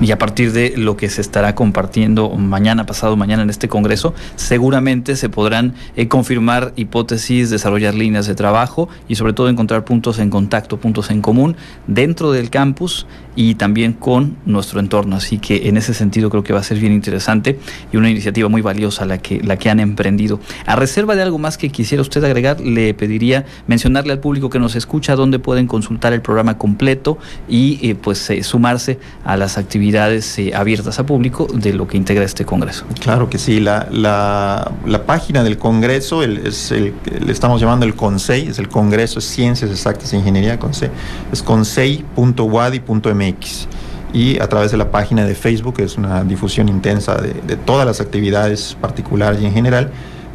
[0.00, 4.14] y a partir de lo que se estará compartiendo mañana, pasado mañana en este Congreso,
[4.36, 10.18] seguramente se podrán eh, confirmar hipótesis, desarrollar líneas de trabajo y sobre todo encontrar puntos
[10.18, 15.16] en contacto, puntos en común dentro del campus y también con nuestro entorno.
[15.16, 17.58] Así que en ese sentido creo que va a ser bien interesante
[17.92, 20.40] y una iniciativa muy valiosa la que, la que han emprendido.
[20.66, 24.58] A reserva de algo más que quisiera usted agregar, le pediría mencionarle al público que
[24.58, 29.56] nos escucha dónde pueden consultar el programa completo y eh, pues eh, sumarse a las
[29.56, 32.84] actividades eh, abiertas a público de lo que integra este Congreso.
[33.00, 38.48] Claro que sí, la, la, página del Congreso es el, le estamos llamando el CONSEI,
[38.48, 40.90] es el Congreso de Ciencias Exactas e Ingeniería, CONSEI,
[41.32, 43.68] es consei.wadi.mx
[44.12, 47.84] y a través de la página de Facebook, que es una difusión intensa de, todas
[47.84, 49.90] las actividades particulares y en general,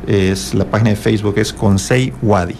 [0.06, 2.56] es la página de Facebook es Consei Wadi.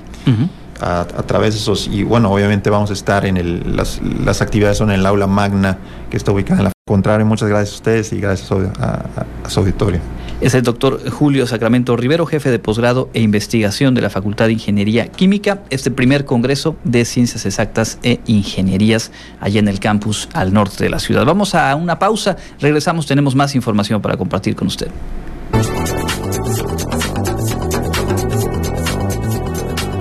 [0.80, 4.78] A, través de esos, y bueno, obviamente vamos a estar en el, las, las actividades
[4.78, 5.78] son en el aula magna
[6.10, 7.26] que está ubicada en la contrario.
[7.26, 10.00] Muchas gracias a ustedes y gracias a su auditorio
[10.42, 14.54] es el doctor Julio Sacramento Rivero, jefe de posgrado e investigación de la Facultad de
[14.54, 19.12] Ingeniería Química, este primer Congreso de Ciencias Exactas e Ingenierías
[19.42, 21.26] allá en el campus al norte de la ciudad.
[21.26, 24.88] Vamos a una pausa, regresamos, tenemos más información para compartir con usted.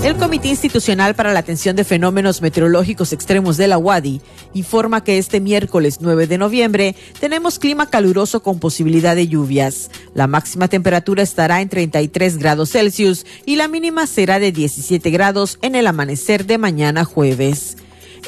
[0.09, 4.23] El Comité Institucional para la Atención de Fenómenos Meteorológicos Extremos de la UADI
[4.55, 9.91] informa que este miércoles 9 de noviembre tenemos clima caluroso con posibilidad de lluvias.
[10.15, 15.59] La máxima temperatura estará en 33 grados Celsius y la mínima será de 17 grados
[15.61, 17.77] en el amanecer de mañana jueves.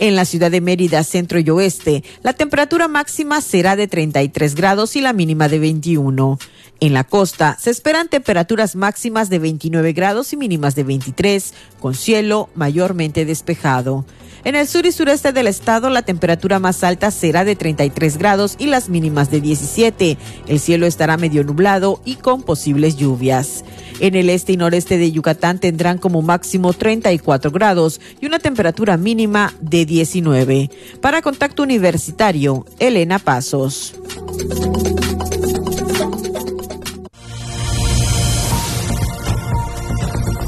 [0.01, 4.97] En la ciudad de Mérida, centro y oeste, la temperatura máxima será de 33 grados
[4.97, 6.39] y la mínima de 21.
[6.81, 11.95] En la costa se esperan temperaturas máximas de 29 grados y mínimas de 23, con
[11.95, 14.07] cielo mayormente despejado.
[14.45, 18.57] En el sur y sureste del estado la temperatura más alta será de 33 grados
[18.59, 20.17] y las mínimas de 17.
[20.47, 23.63] El cielo estará medio nublado y con posibles lluvias.
[24.01, 28.97] En el este y noreste de Yucatán tendrán como máximo 34 grados y una temperatura
[28.97, 30.71] mínima de 19.
[31.03, 33.95] Para Contacto Universitario, Elena Pasos.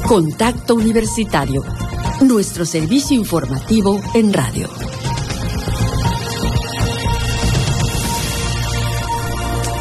[0.07, 1.63] Contacto Universitario,
[2.21, 4.69] nuestro servicio informativo en radio.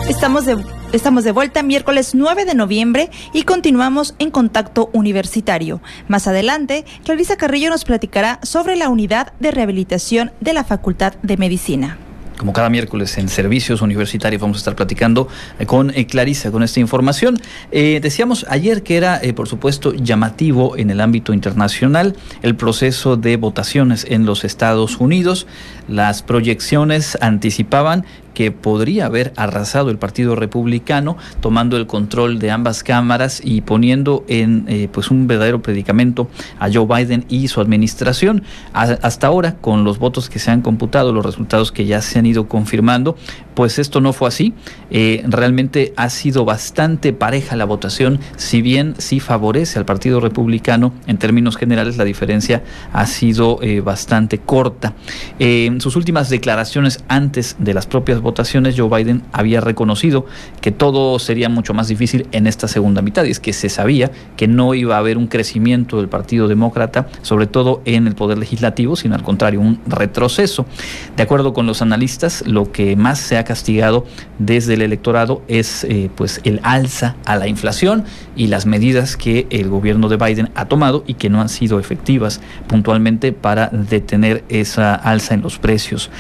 [0.09, 5.83] Estamos de, estamos de vuelta miércoles 9 de noviembre y continuamos en contacto universitario.
[6.07, 11.37] Más adelante, Clarisa Carrillo nos platicará sobre la unidad de rehabilitación de la Facultad de
[11.37, 11.99] Medicina
[12.43, 15.29] como cada miércoles en servicios universitarios vamos a estar platicando
[15.61, 17.41] eh, con eh, Clarisa con esta información.
[17.71, 23.37] Eh, decíamos ayer que era, por supuesto, llamativo en el ámbito internacional el proceso de
[23.37, 25.47] votaciones en los Estados Unidos.
[25.87, 32.83] Las proyecciones anticipaban que podría haber arrasado el Partido Republicano, tomando el control de ambas
[32.83, 38.43] cámaras y poniendo en eh, pues un verdadero predicamento a Joe Biden y su administración.
[38.73, 42.27] hasta ahora, con los votos que se han computado, los resultados que ya se han
[42.27, 43.17] ido confirmando,
[43.55, 44.55] pues esto no fue así.
[44.91, 50.93] Eh, realmente ha sido bastante pareja la votación, si bien sí favorece al Partido Republicano,
[51.07, 52.63] en términos generales la diferencia
[52.93, 54.95] ha sido eh, bastante corta.
[55.39, 60.27] en sus últimas declaraciones antes de las propias votaciones, Joe Biden había reconocido
[60.61, 64.11] que todo sería mucho más difícil en esta segunda mitad, y es que se sabía
[64.37, 68.39] que no iba a haber un crecimiento del Partido Demócrata, sobre todo en el Poder
[68.39, 70.67] Legislativo, sino al contrario, un retroceso.
[71.17, 74.05] De acuerdo con los analistas, lo que más se ha castigado
[74.39, 78.05] desde el electorado es eh, pues el alza a la inflación
[78.37, 81.79] y las medidas que el gobierno de Biden ha tomado y que no han sido
[81.79, 86.11] efectivas puntualmente para detener esa alza en los precios.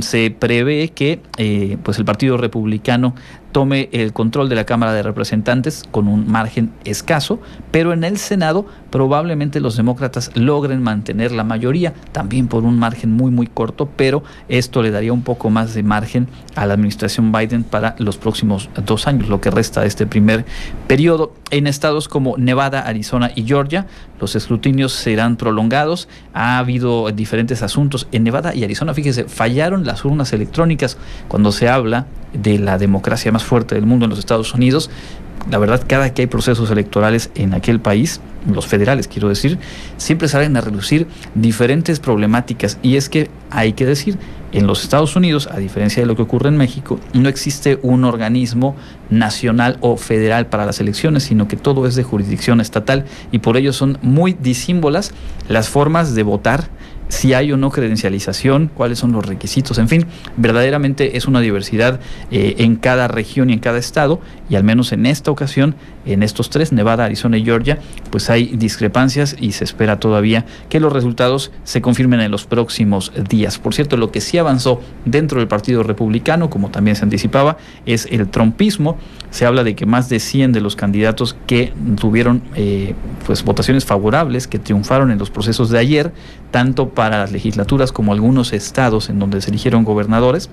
[0.00, 3.14] se prevé que eh, pues el Partido Republicano
[3.56, 7.40] tome el control de la Cámara de Representantes con un margen escaso,
[7.70, 13.12] pero en el Senado probablemente los demócratas logren mantener la mayoría, también por un margen
[13.12, 17.32] muy muy corto, pero esto le daría un poco más de margen a la administración
[17.32, 20.44] Biden para los próximos dos años, lo que resta de este primer
[20.86, 21.32] periodo.
[21.50, 23.86] En estados como Nevada, Arizona y Georgia,
[24.20, 26.08] los escrutinios serán prolongados.
[26.34, 28.08] Ha habido diferentes asuntos.
[28.12, 33.32] En Nevada y Arizona, fíjese, fallaron las urnas electrónicas cuando se habla de la democracia
[33.32, 34.90] más fuerte del mundo en los Estados Unidos.
[35.50, 38.20] La verdad, cada que hay procesos electorales en aquel país,
[38.52, 39.58] los federales quiero decir,
[39.96, 42.78] siempre salen a reducir diferentes problemáticas.
[42.82, 44.18] Y es que hay que decir,
[44.52, 48.04] en los Estados Unidos, a diferencia de lo que ocurre en México, no existe un
[48.04, 48.74] organismo
[49.10, 53.56] nacional o federal para las elecciones, sino que todo es de jurisdicción estatal y por
[53.56, 55.12] ello son muy disímbolas
[55.48, 56.68] las formas de votar
[57.08, 62.00] si hay o no credencialización, cuáles son los requisitos, en fin, verdaderamente es una diversidad
[62.30, 66.22] eh, en cada región y en cada estado, y al menos en esta ocasión, en
[66.22, 67.78] estos tres, Nevada, Arizona y Georgia,
[68.10, 73.12] pues hay discrepancias y se espera todavía que los resultados se confirmen en los próximos
[73.28, 73.58] días.
[73.58, 78.06] Por cierto, lo que sí avanzó dentro del Partido Republicano, como también se anticipaba, es
[78.10, 78.98] el trompismo.
[79.30, 82.94] Se habla de que más de 100 de los candidatos que tuvieron eh,
[83.26, 86.12] pues votaciones favorables, que triunfaron en los procesos de ayer,
[86.50, 90.50] tanto para las legislaturas como algunos estados en donde se eligieron gobernadores,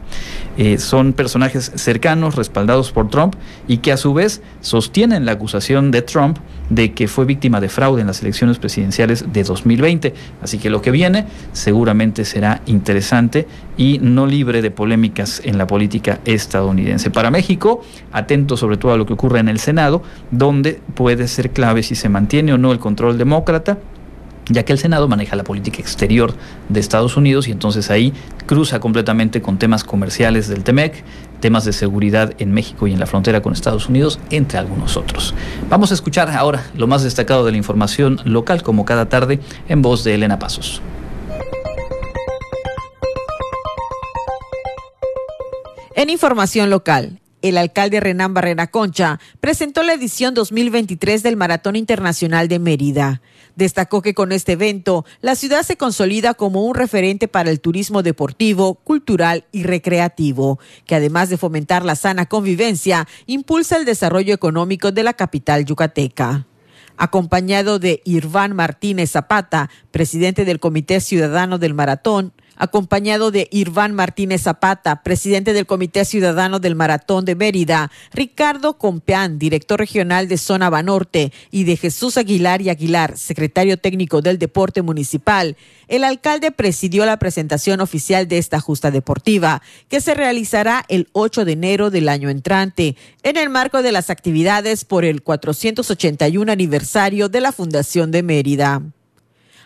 [0.58, 3.36] eh, son personajes cercanos, respaldados por Trump
[3.68, 6.38] y que a su vez sostienen la acusación de Trump
[6.70, 10.14] de que fue víctima de fraude en las elecciones presidenciales de 2020.
[10.41, 15.68] Así que lo que viene seguramente será interesante y no libre de polémicas en la
[15.68, 17.12] política estadounidense.
[17.12, 17.82] Para México,
[18.12, 21.96] atento sobre todo a lo que ocurre en el Senado, donde puede ser clave si
[21.96, 23.78] se mantiene o no el control demócrata
[24.50, 26.34] ya que el Senado maneja la política exterior
[26.70, 28.14] de Estados Unidos y entonces ahí
[28.46, 31.04] cruza completamente con temas comerciales del TEMEC,
[31.39, 35.34] temas de seguridad en México y en la frontera con Estados Unidos, entre algunos otros.
[35.70, 39.82] Vamos a escuchar ahora lo más destacado de la información local, como cada tarde, en
[39.82, 40.82] voz de Elena Pasos.
[45.96, 52.48] En información local, el alcalde Renán Barrera Concha presentó la edición 2023 del Maratón Internacional
[52.48, 53.22] de Mérida.
[53.56, 58.01] Destacó que con este evento la ciudad se consolida como un referente para el turismo
[58.01, 64.91] deportivo, cultural y recreativo, que además de fomentar la sana convivencia, impulsa el desarrollo económico
[64.91, 66.47] de la capital yucateca.
[66.97, 74.43] Acompañado de Irván Martínez Zapata, presidente del Comité Ciudadano del Maratón, acompañado de Irván Martínez
[74.43, 80.70] Zapata, presidente del Comité Ciudadano del Maratón de Mérida, Ricardo Compeán, director regional de Zona
[80.70, 87.06] Banorte, y de Jesús Aguilar y Aguilar, secretario técnico del Deporte Municipal, el alcalde presidió
[87.06, 92.10] la presentación oficial de esta justa deportiva, que se realizará el 8 de enero del
[92.10, 98.12] año entrante, en el marco de las actividades por el 481 aniversario de la Fundación
[98.12, 98.82] de Mérida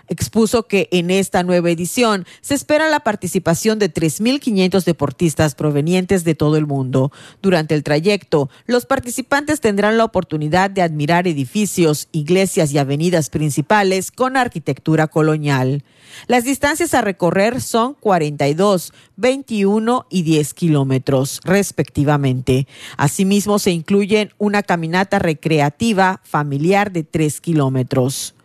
[0.07, 6.35] expuso que en esta nueva edición se espera la participación de 3.500 deportistas provenientes de
[6.35, 7.11] todo el mundo.
[7.41, 14.11] Durante el trayecto, los participantes tendrán la oportunidad de admirar edificios, iglesias y avenidas principales
[14.11, 15.83] con arquitectura colonial.
[16.27, 22.67] Las distancias a recorrer son 42, 21 y 10 kilómetros, respectivamente.
[22.97, 28.36] Asimismo, se incluyen una caminata recreativa familiar de 3 kilómetros.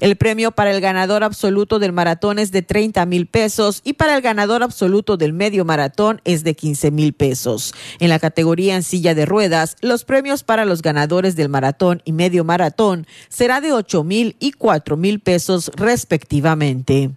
[0.00, 4.14] El premio para el ganador absoluto del maratón es de 30 mil pesos y para
[4.16, 7.74] el ganador absoluto del medio maratón es de 15 mil pesos.
[7.98, 12.12] En la categoría en silla de ruedas, los premios para los ganadores del maratón y
[12.12, 17.10] medio maratón será de 8 mil y 4 mil pesos respectivamente.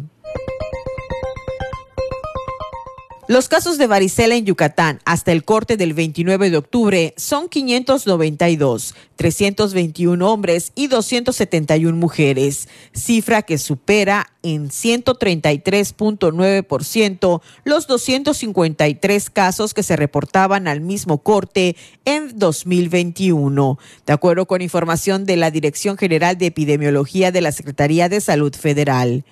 [3.28, 8.94] Los casos de varicela en Yucatán hasta el corte del 29 de octubre son 592,
[9.16, 19.96] 321 hombres y 271 mujeres, cifra que supera en 133.9% los 253 casos que se
[19.96, 21.76] reportaban al mismo corte
[22.06, 23.78] en 2021.
[24.06, 28.56] De acuerdo con información de la Dirección General de Epidemiología de la Secretaría de Salud
[28.56, 29.26] Federal.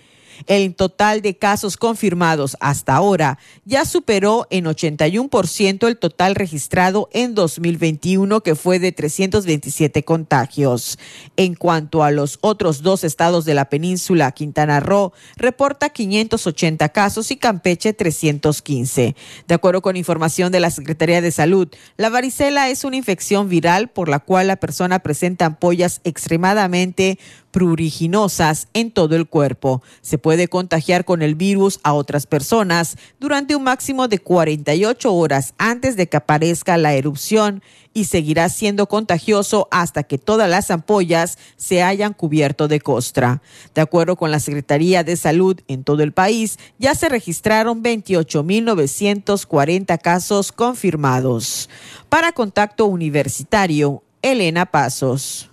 [0.46, 7.34] El total de casos confirmados hasta ahora ya superó en 81% el total registrado en
[7.34, 10.98] 2021, que fue de 327 contagios.
[11.36, 17.30] En cuanto a los otros dos estados de la península, Quintana Roo reporta 580 casos
[17.30, 19.16] y Campeche 315.
[19.46, 23.88] De acuerdo con información de la Secretaría de Salud, la varicela es una infección viral
[23.88, 27.18] por la cual la persona presenta ampollas extremadamente
[27.56, 29.82] pruriginosas en todo el cuerpo.
[30.02, 35.54] Se puede contagiar con el virus a otras personas durante un máximo de 48 horas
[35.56, 37.62] antes de que aparezca la erupción
[37.94, 43.40] y seguirá siendo contagioso hasta que todas las ampollas se hayan cubierto de costra.
[43.74, 49.98] De acuerdo con la Secretaría de Salud en todo el país, ya se registraron 28.940
[49.98, 51.70] casos confirmados.
[52.10, 55.48] Para Contacto Universitario, Elena Pasos.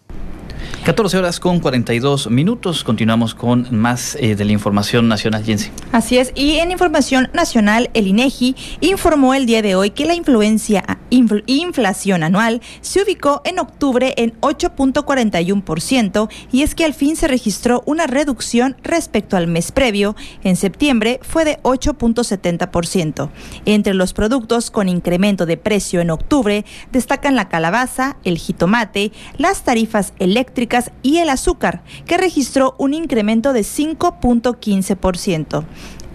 [0.86, 2.84] 14 horas con 42 minutos.
[2.84, 5.72] Continuamos con más eh, de la información nacional, Jensi.
[5.94, 6.34] Así es.
[6.36, 12.24] Y en información nacional, el INEGI informó el día de hoy que la influencia, inflación
[12.24, 18.08] anual se ubicó en octubre en 8.41% y es que al fin se registró una
[18.08, 20.16] reducción respecto al mes previo.
[20.44, 23.30] En septiembre fue de 8.70%.
[23.66, 29.64] Entre los productos con incremento de precio en octubre destacan la calabaza, el jitomate, las
[29.64, 30.53] tarifas eléctricas,
[31.02, 35.66] y el azúcar, que registró un incremento de 5.15%.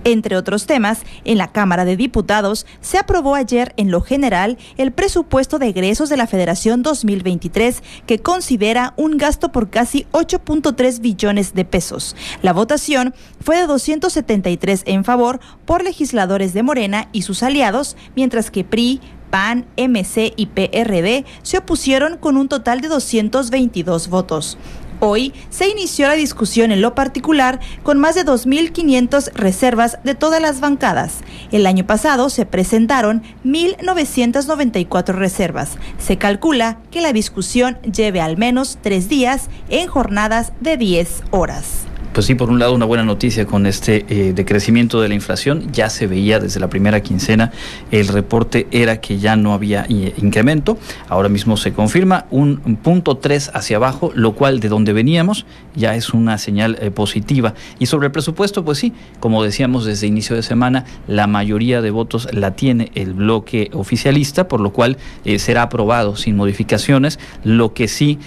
[0.04, 4.92] Entre otros temas, en la Cámara de Diputados se aprobó ayer en lo general el
[4.92, 11.52] presupuesto de egresos de la Federación 2023 que considera un gasto por casi 8.3 billones
[11.52, 12.14] de pesos.
[12.42, 18.50] La votación fue de 273 en favor por legisladores de Morena y sus aliados, mientras
[18.50, 19.00] que PRI,
[19.30, 24.58] PAN, MC y PRD se opusieron con un total de 222 votos.
[25.00, 30.42] Hoy se inició la discusión en lo particular con más de 2.500 reservas de todas
[30.42, 31.18] las bancadas.
[31.52, 35.76] El año pasado se presentaron 1.994 reservas.
[35.98, 41.87] Se calcula que la discusión lleve al menos tres días en jornadas de 10 horas
[42.12, 45.70] pues sí, por un lado una buena noticia con este eh, decrecimiento de la inflación.
[45.72, 47.52] Ya se veía desde la primera quincena,
[47.90, 50.78] el reporte era que ya no había incremento.
[51.08, 55.94] Ahora mismo se confirma un, punto 3 hacia abajo, lo cual de donde veníamos ya
[55.94, 57.54] es una señal eh, positiva.
[57.78, 61.90] Y sobre el presupuesto, pues sí, como decíamos desde inicio de semana, la mayoría de
[61.90, 67.18] votos la tiene el bloque oficialista, por lo cual eh, será aprobado sin modificaciones.
[67.44, 68.18] Lo que sí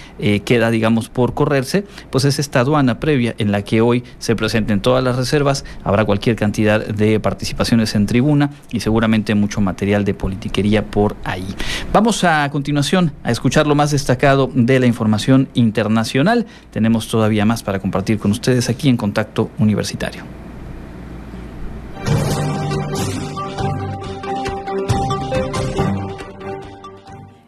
[0.44, 4.80] queda, digamos, por correrse, pues es esta aduana previa en la que hoy se presenten
[4.80, 10.14] todas las reservas, habrá cualquier cantidad de participaciones en tribuna y seguramente mucho material de
[10.14, 11.46] politiquería por ahí.
[11.92, 16.46] Vamos a, continuación a escuchar lo más destacado de la información internacional.
[16.70, 20.41] Tenemos todavía más para compartir con ustedes aquí en Contacto Universitario.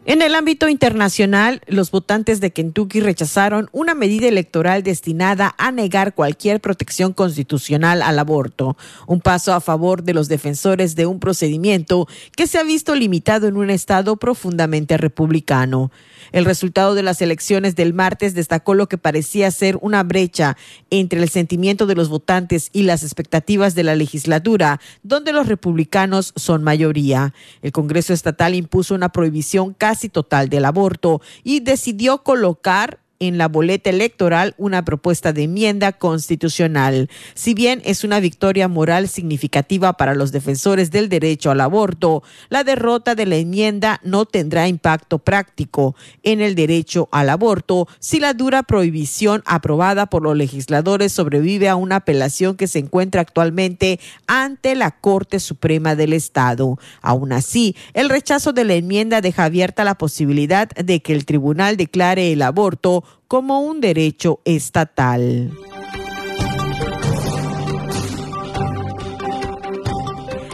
[0.07, 6.13] En el ámbito internacional, los votantes de Kentucky rechazaron una medida electoral destinada a negar
[6.13, 8.77] cualquier protección constitucional al aborto,
[9.07, 13.47] un paso a favor de los defensores de un procedimiento que se ha visto limitado
[13.47, 15.89] en un estado profundamente republicano.
[16.35, 20.57] El resultado de las elecciones del martes destacó lo que parecía ser una brecha
[20.89, 26.33] entre el sentimiento de los votantes y las expectativas de la legislatura, donde los republicanos
[26.35, 27.33] son mayoría.
[27.61, 33.47] El Congreso Estatal impuso una prohibición casi total del aborto y decidió colocar en la
[33.47, 37.09] boleta electoral una propuesta de enmienda constitucional.
[37.33, 42.63] Si bien es una victoria moral significativa para los defensores del derecho al aborto, la
[42.63, 48.33] derrota de la enmienda no tendrá impacto práctico en el derecho al aborto si la
[48.33, 54.75] dura prohibición aprobada por los legisladores sobrevive a una apelación que se encuentra actualmente ante
[54.75, 56.77] la Corte Suprema del Estado.
[57.01, 61.77] Aún así, el rechazo de la enmienda deja abierta la posibilidad de que el tribunal
[61.77, 65.51] declare el aborto como un derecho estatal.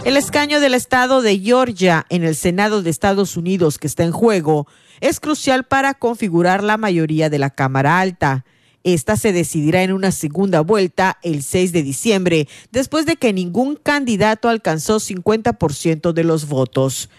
[0.03, 4.11] El escaño del estado de Georgia en el Senado de Estados Unidos que está en
[4.11, 4.67] juego
[4.99, 8.43] es crucial para configurar la mayoría de la Cámara Alta.
[8.83, 13.75] Esta se decidirá en una segunda vuelta el 6 de diciembre, después de que ningún
[13.75, 17.09] candidato alcanzó 50% de los votos.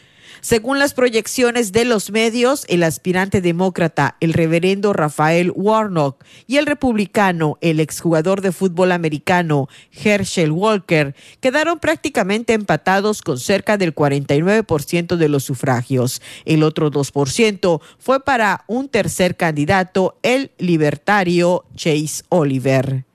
[0.40, 6.66] Según las proyecciones de los medios, el aspirante demócrata, el reverendo Rafael Warnock, y el
[6.66, 15.16] republicano, el exjugador de fútbol americano, Herschel Walker, quedaron prácticamente empatados con cerca del 49%
[15.16, 16.22] de los sufragios.
[16.44, 23.11] El otro 2% fue para un tercer candidato, el libertario Chase Oliver.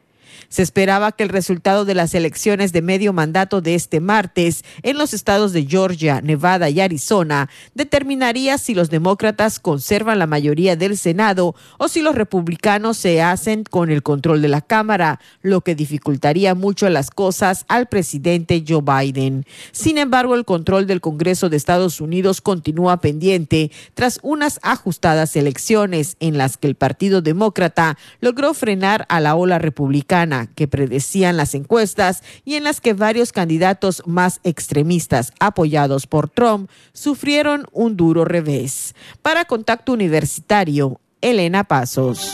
[0.49, 4.97] Se esperaba que el resultado de las elecciones de medio mandato de este martes en
[4.97, 10.97] los estados de Georgia, Nevada y Arizona determinaría si los demócratas conservan la mayoría del
[10.97, 15.75] Senado o si los republicanos se hacen con el control de la Cámara, lo que
[15.75, 19.45] dificultaría mucho las cosas al presidente Joe Biden.
[19.71, 26.15] Sin embargo, el control del Congreso de Estados Unidos continúa pendiente tras unas ajustadas elecciones
[26.19, 31.55] en las que el Partido Demócrata logró frenar a la ola republicana que predecían las
[31.55, 38.25] encuestas y en las que varios candidatos más extremistas apoyados por Trump sufrieron un duro
[38.25, 38.93] revés.
[39.21, 42.31] Para Contacto Universitario, Elena Pasos.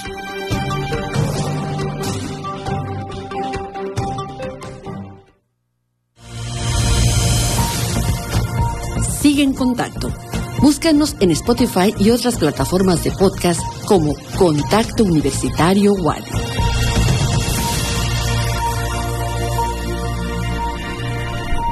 [9.22, 10.12] Sigue en contacto.
[10.62, 16.30] Búscanos en Spotify y otras plataformas de podcast como Contacto Universitario Wadi.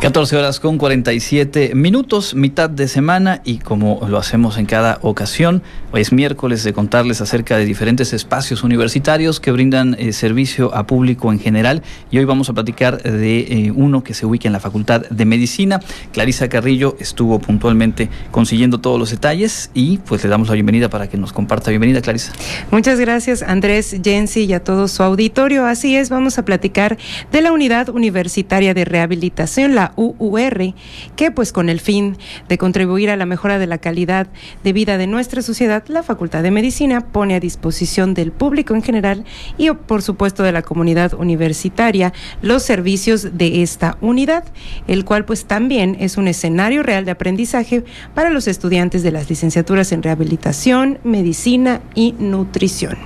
[0.02, 5.62] 14 horas con 47 minutos, mitad de semana y como lo hacemos en cada ocasión,
[5.94, 11.32] es miércoles de contarles acerca de diferentes espacios universitarios que brindan eh, servicio a público
[11.32, 14.60] en general y hoy vamos a platicar de eh, uno que se ubica en la
[14.60, 15.80] Facultad de Medicina.
[16.14, 21.10] Clarisa Carrillo estuvo puntualmente consiguiendo todos los detalles y pues le damos la bienvenida para
[21.10, 21.72] que nos comparta.
[21.72, 22.32] Bienvenida Clarisa.
[22.72, 25.66] Muchas gracias Andrés, Jensi y a todo su auditorio.
[25.66, 26.98] Así es, vamos a platicar
[27.32, 30.74] de la Unidad Universitaria de Rehabilitación, la UUR,
[31.16, 32.18] que pues con el fin
[32.48, 34.28] de contribuir a la mejora de la calidad
[34.64, 38.82] de vida de nuestra sociedad, la Facultad de Medicina pone a disposición del público en
[38.82, 39.26] general
[39.58, 44.44] y por supuesto de la comunidad universitaria los servicios de esta unidad,
[44.88, 49.30] el cual pues también es un escenario real de aprendizaje para los estudiantes de las
[49.30, 52.98] licenciaturas en rehabilitación, medicina y nutrición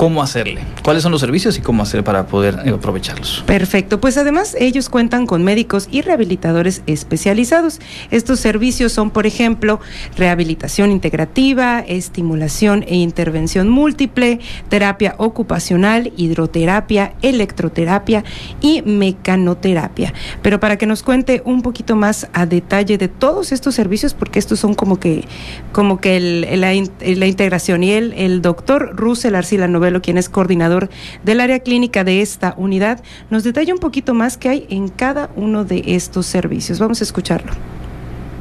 [0.00, 3.44] cómo hacerle, cuáles son los servicios y cómo hacer para poder eh, aprovecharlos.
[3.46, 7.80] Perfecto, pues además ellos cuentan con médicos y rehabilitadores especializados.
[8.10, 9.78] Estos servicios son, por ejemplo,
[10.16, 14.40] rehabilitación integrativa, estimulación e intervención múltiple,
[14.70, 18.24] terapia ocupacional, hidroterapia, electroterapia
[18.62, 20.14] y mecanoterapia.
[20.40, 24.38] Pero para que nos cuente un poquito más a detalle de todos estos servicios, porque
[24.38, 25.26] estos son como que,
[25.72, 26.18] como que
[26.56, 30.88] la, integración y el, el doctor Russell Arcila Novela quien es coordinador
[31.24, 35.30] del área clínica de esta unidad, nos detalla un poquito más qué hay en cada
[35.34, 36.78] uno de estos servicios.
[36.78, 37.52] Vamos a escucharlo.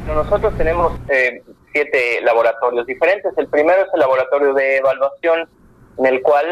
[0.07, 1.41] Nosotros tenemos eh,
[1.71, 3.31] siete laboratorios diferentes.
[3.37, 5.49] El primero es el laboratorio de evaluación,
[5.97, 6.45] en el cual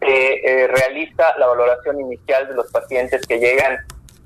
[0.00, 3.78] eh, realiza la valoración inicial de los pacientes que llegan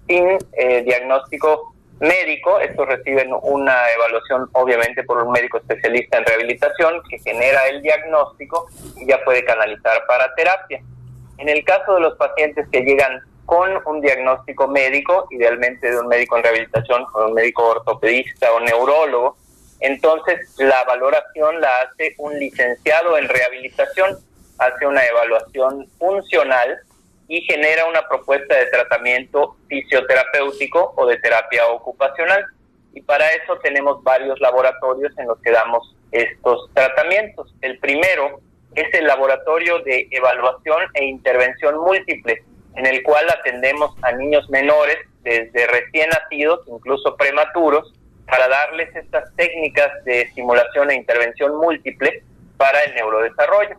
[0.06, 2.58] sin eh, diagnóstico médico.
[2.60, 8.68] Estos reciben una evaluación, obviamente, por un médico especialista en rehabilitación que genera el diagnóstico
[8.96, 10.80] y ya puede canalizar para terapia.
[11.38, 16.08] En el caso de los pacientes que llegan con un diagnóstico médico, idealmente de un
[16.08, 19.36] médico en rehabilitación, con un médico ortopedista o neurólogo,
[19.80, 24.18] entonces la valoración la hace un licenciado en rehabilitación,
[24.58, 26.78] hace una evaluación funcional
[27.28, 32.44] y genera una propuesta de tratamiento fisioterapéutico o de terapia ocupacional.
[32.94, 37.54] Y para eso tenemos varios laboratorios en los que damos estos tratamientos.
[37.60, 38.40] El primero
[38.74, 42.42] es el laboratorio de evaluación e intervención múltiple,
[42.74, 47.92] en el cual atendemos a niños menores desde recién nacidos, incluso prematuros,
[48.26, 52.22] para darles estas técnicas de estimulación e intervención múltiple
[52.56, 53.76] para el neurodesarrollo.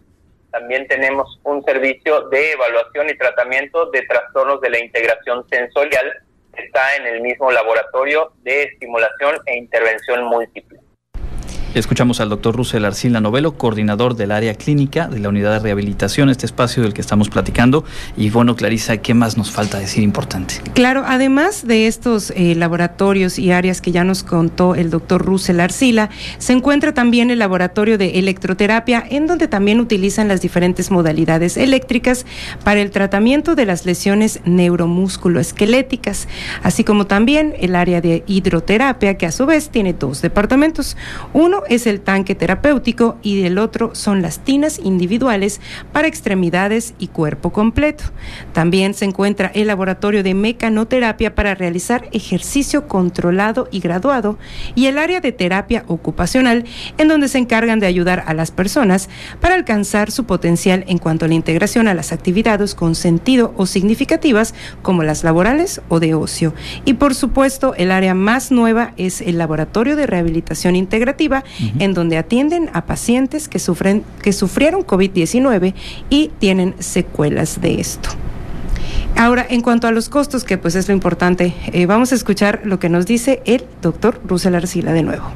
[0.52, 6.24] También tenemos un servicio de evaluación y tratamiento de trastornos de la integración sensorial
[6.56, 10.80] que está en el mismo laboratorio de estimulación e intervención múltiple.
[11.76, 16.32] Escuchamos al doctor Russell Arcila Novelo, coordinador del área clínica de la unidad de rehabilitación,
[16.32, 17.86] este espacio del que estamos platicando.
[18.18, 20.56] Y bueno, Clarisa, ¿qué más nos falta decir importante?
[20.74, 25.60] Claro, además de estos eh, laboratorios y áreas que ya nos contó el doctor Russell
[25.60, 26.10] Arcila,
[26.40, 32.26] se encuentra también el laboratorio de electroterapia, en donde también utilizan las diferentes modalidades eléctricas
[32.64, 36.28] para el tratamiento de las lesiones neuromusculoesqueléticas,
[36.64, 40.98] así como también el área de hidroterapia, que a su vez tiene dos departamentos.
[41.32, 47.08] Uno es el tanque terapéutico y el otro son las tinas individuales para extremidades y
[47.08, 48.06] cuerpo completo.
[48.54, 54.38] También se encuentra el laboratorio de mecanoterapia para realizar ejercicio controlado y graduado
[54.76, 56.66] y el área de terapia ocupacional
[56.98, 61.26] en donde se encargan de ayudar a las personas para alcanzar su potencial en cuanto
[61.26, 66.14] a la integración a las actividades con sentido o significativas como las laborales o de
[66.14, 66.54] ocio.
[66.86, 71.44] Y por supuesto, el área más nueva es el laboratorio de rehabilitación integrativa
[71.80, 75.74] en donde atienden a pacientes que, sufren, que sufrieron COVID-19
[76.10, 78.10] y tienen secuelas de esto.
[79.18, 82.62] Ahora, en cuanto a los costos, que pues es lo importante, eh, vamos a escuchar
[82.64, 85.32] lo que nos dice el doctor Russell Arcila de nuevo.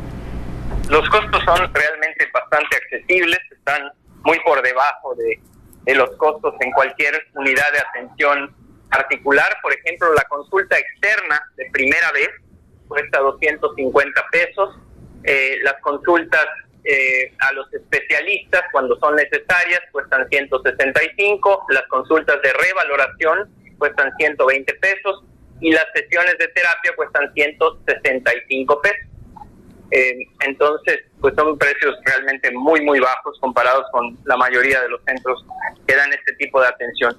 [0.89, 3.91] Los costos son realmente bastante accesibles, están
[4.23, 5.39] muy por debajo de,
[5.83, 8.55] de los costos en cualquier unidad de atención
[8.89, 9.57] particular.
[9.61, 12.29] Por ejemplo, la consulta externa de primera vez
[12.87, 14.75] cuesta 250 pesos,
[15.23, 16.45] eh, las consultas
[16.83, 24.73] eh, a los especialistas cuando son necesarias cuestan 165, las consultas de revaloración cuestan 120
[24.75, 25.23] pesos
[25.61, 29.07] y las sesiones de terapia cuestan 165 pesos.
[29.91, 35.01] Eh, entonces, pues son precios realmente muy, muy bajos comparados con la mayoría de los
[35.05, 35.45] centros
[35.87, 37.17] que dan este tipo de atención.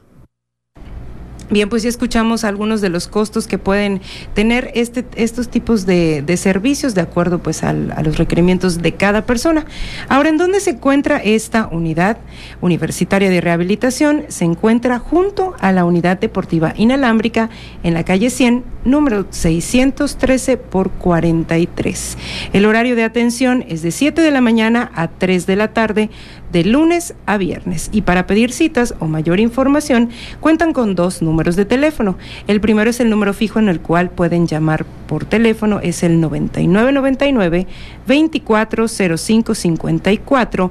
[1.50, 4.00] Bien, pues ya escuchamos algunos de los costos que pueden
[4.32, 9.66] tener este, estos tipos de, servicios de acuerdo pues a los requerimientos de cada persona.
[10.08, 12.16] Ahora, ¿en dónde se encuentra esta unidad
[12.62, 14.24] universitaria de rehabilitación?
[14.28, 17.50] Se encuentra junto a la unidad deportiva inalámbrica
[17.82, 22.18] en la calle 100, número 613 por 43.
[22.54, 26.10] El horario de atención es de 7 de la mañana a 3 de la tarde
[26.54, 27.90] de lunes a viernes.
[27.92, 32.16] Y para pedir citas o mayor información, cuentan con dos números de teléfono.
[32.46, 36.20] El primero es el número fijo en el cual pueden llamar por teléfono, es el
[36.20, 37.66] 9999
[38.06, 40.70] 240554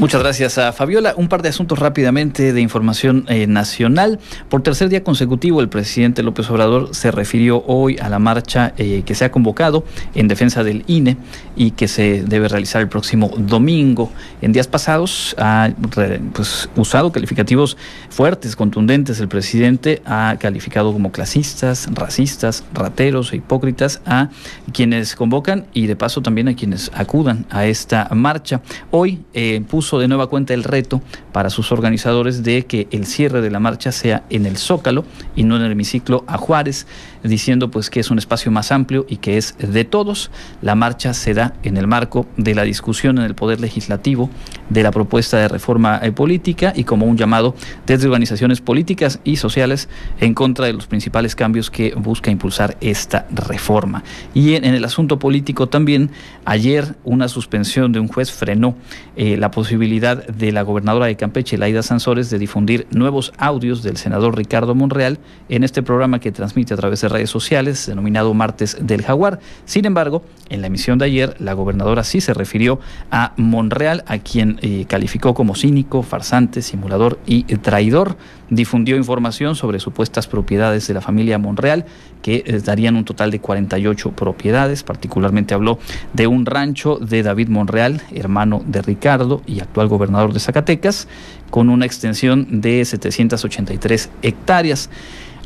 [0.00, 1.12] Muchas gracias a Fabiola.
[1.18, 4.18] Un par de asuntos rápidamente de información eh, nacional.
[4.48, 9.02] Por tercer día consecutivo, el presidente López Obrador se refirió hoy a la marcha eh,
[9.04, 9.84] que se ha convocado
[10.14, 11.18] en defensa del INE
[11.54, 14.10] y que se debe realizar el próximo domingo.
[14.40, 15.68] En días pasados ha
[16.32, 17.76] pues, usado calificativos
[18.08, 19.20] fuertes, contundentes.
[19.20, 24.30] El presidente ha calificado como clasistas, racistas, rateros e hipócritas a
[24.72, 28.62] quienes convocan y de paso también a quienes acudan a esta marcha.
[28.90, 31.00] Hoy eh, puso de nueva cuenta el reto
[31.32, 35.44] para sus organizadores de que el cierre de la marcha sea en el Zócalo y
[35.44, 36.86] no en el hemiciclo a Juárez,
[37.22, 40.30] diciendo pues que es un espacio más amplio y que es de todos.
[40.62, 44.30] La marcha se da en el marco de la discusión en el Poder Legislativo
[44.68, 47.54] de la propuesta de reforma eh, política y como un llamado
[47.86, 49.88] desde organizaciones políticas y sociales
[50.20, 54.02] en contra de los principales cambios que busca impulsar esta reforma.
[54.34, 56.10] Y en, el asunto político también,
[56.44, 58.76] ayer una suspensión de un juez frenó
[59.16, 63.96] eh, la posibilidad de la gobernadora de Campeche, Laida Sansores, de difundir nuevos audios del
[63.96, 65.18] senador Ricardo Monreal
[65.48, 69.40] en este programa que transmite a través de redes sociales, denominado Martes del Jaguar.
[69.64, 72.80] Sin embargo, en la emisión de ayer, la gobernadora sí se refirió
[73.10, 78.16] a Monreal, a quien eh, calificó como cínico, farsante, simulador y traidor.
[78.50, 81.84] Difundió información sobre supuestas propiedades de la familia Monreal,
[82.22, 84.82] que eh, darían un total de 48 propiedades.
[84.82, 85.78] Particularmente habló
[86.14, 91.06] de un rancho de David Monreal, hermano de Ricardo y actual gobernador de Zacatecas,
[91.50, 94.90] con una extensión de 783 hectáreas.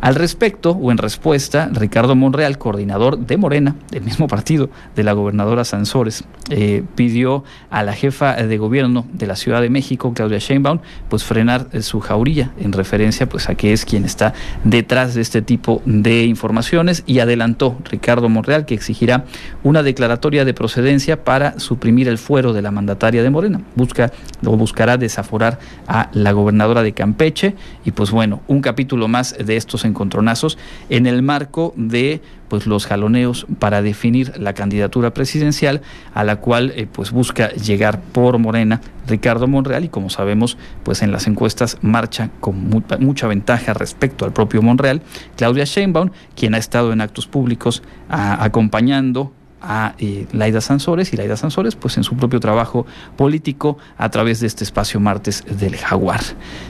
[0.04, 5.14] Al respecto, o en respuesta, Ricardo Monreal, coordinador de Morena, del mismo partido de la
[5.14, 10.36] gobernadora Sansores, eh, pidió a la jefa de gobierno de la Ciudad de México, Claudia
[10.40, 15.14] Sheinbaum, pues frenar eh, su jauría en referencia pues a que es quien está detrás
[15.14, 19.24] de este tipo de informaciones y adelantó Ricardo Monreal que exigirá
[19.62, 23.62] una declaratoria de procedencia para suprimir el fuero de la mandataria de Morena.
[23.74, 24.12] Busca
[24.44, 27.54] o buscará desaforar a la gobernadora de Campeche
[27.86, 30.58] y pues bueno, un capítulo más de estos encontronazos
[30.90, 35.80] en el marco de pues los jaloneos para definir la candidatura presidencial
[36.12, 39.84] a la cual eh, pues busca llegar por Morena Ricardo Monreal.
[39.84, 42.68] Y como sabemos pues en las encuestas marcha con
[43.00, 45.00] mucha ventaja respecto al propio Monreal.
[45.36, 49.32] Claudia Sheinbaum quien ha estado en actos públicos acompañando
[49.64, 52.86] a eh, Laida Sansores y Laida Sansores pues en su propio trabajo
[53.16, 56.20] político a través de este espacio Martes del Jaguar.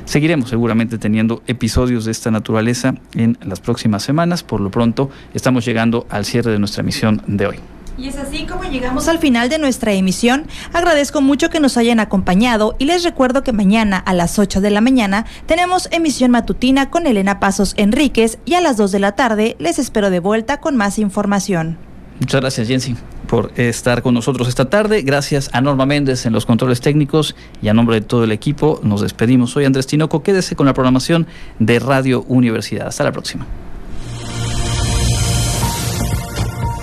[0.05, 4.43] Seguiremos seguramente teniendo episodios de esta naturaleza en las próximas semanas.
[4.43, 7.61] Por lo pronto estamos llegando al cierre de nuestra emisión de hoy.
[7.97, 10.47] Y es así como llegamos al final de nuestra emisión.
[10.73, 14.71] Agradezco mucho que nos hayan acompañado y les recuerdo que mañana a las 8 de
[14.71, 19.13] la mañana tenemos emisión matutina con Elena Pasos Enríquez y a las 2 de la
[19.13, 21.79] tarde les espero de vuelta con más información.
[22.21, 22.97] Muchas gracias, Jensi,
[23.27, 25.03] por estar con nosotros esta tarde.
[25.03, 28.81] Gracias a Norma Méndez en los controles técnicos y a nombre de todo el equipo
[28.83, 29.51] nos despedimos.
[29.51, 30.23] Soy Andrés Tinoco.
[30.23, 31.27] Quédese con la programación
[31.59, 32.87] de Radio Universidad.
[32.87, 33.47] Hasta la próxima.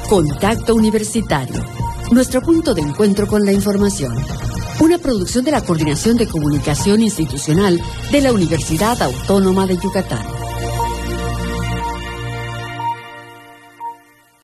[0.09, 1.63] Contacto Universitario.
[2.11, 4.13] Nuestro punto de encuentro con la información.
[4.81, 7.79] Una producción de la Coordinación de Comunicación Institucional
[8.11, 10.40] de la Universidad Autónoma de Yucatán.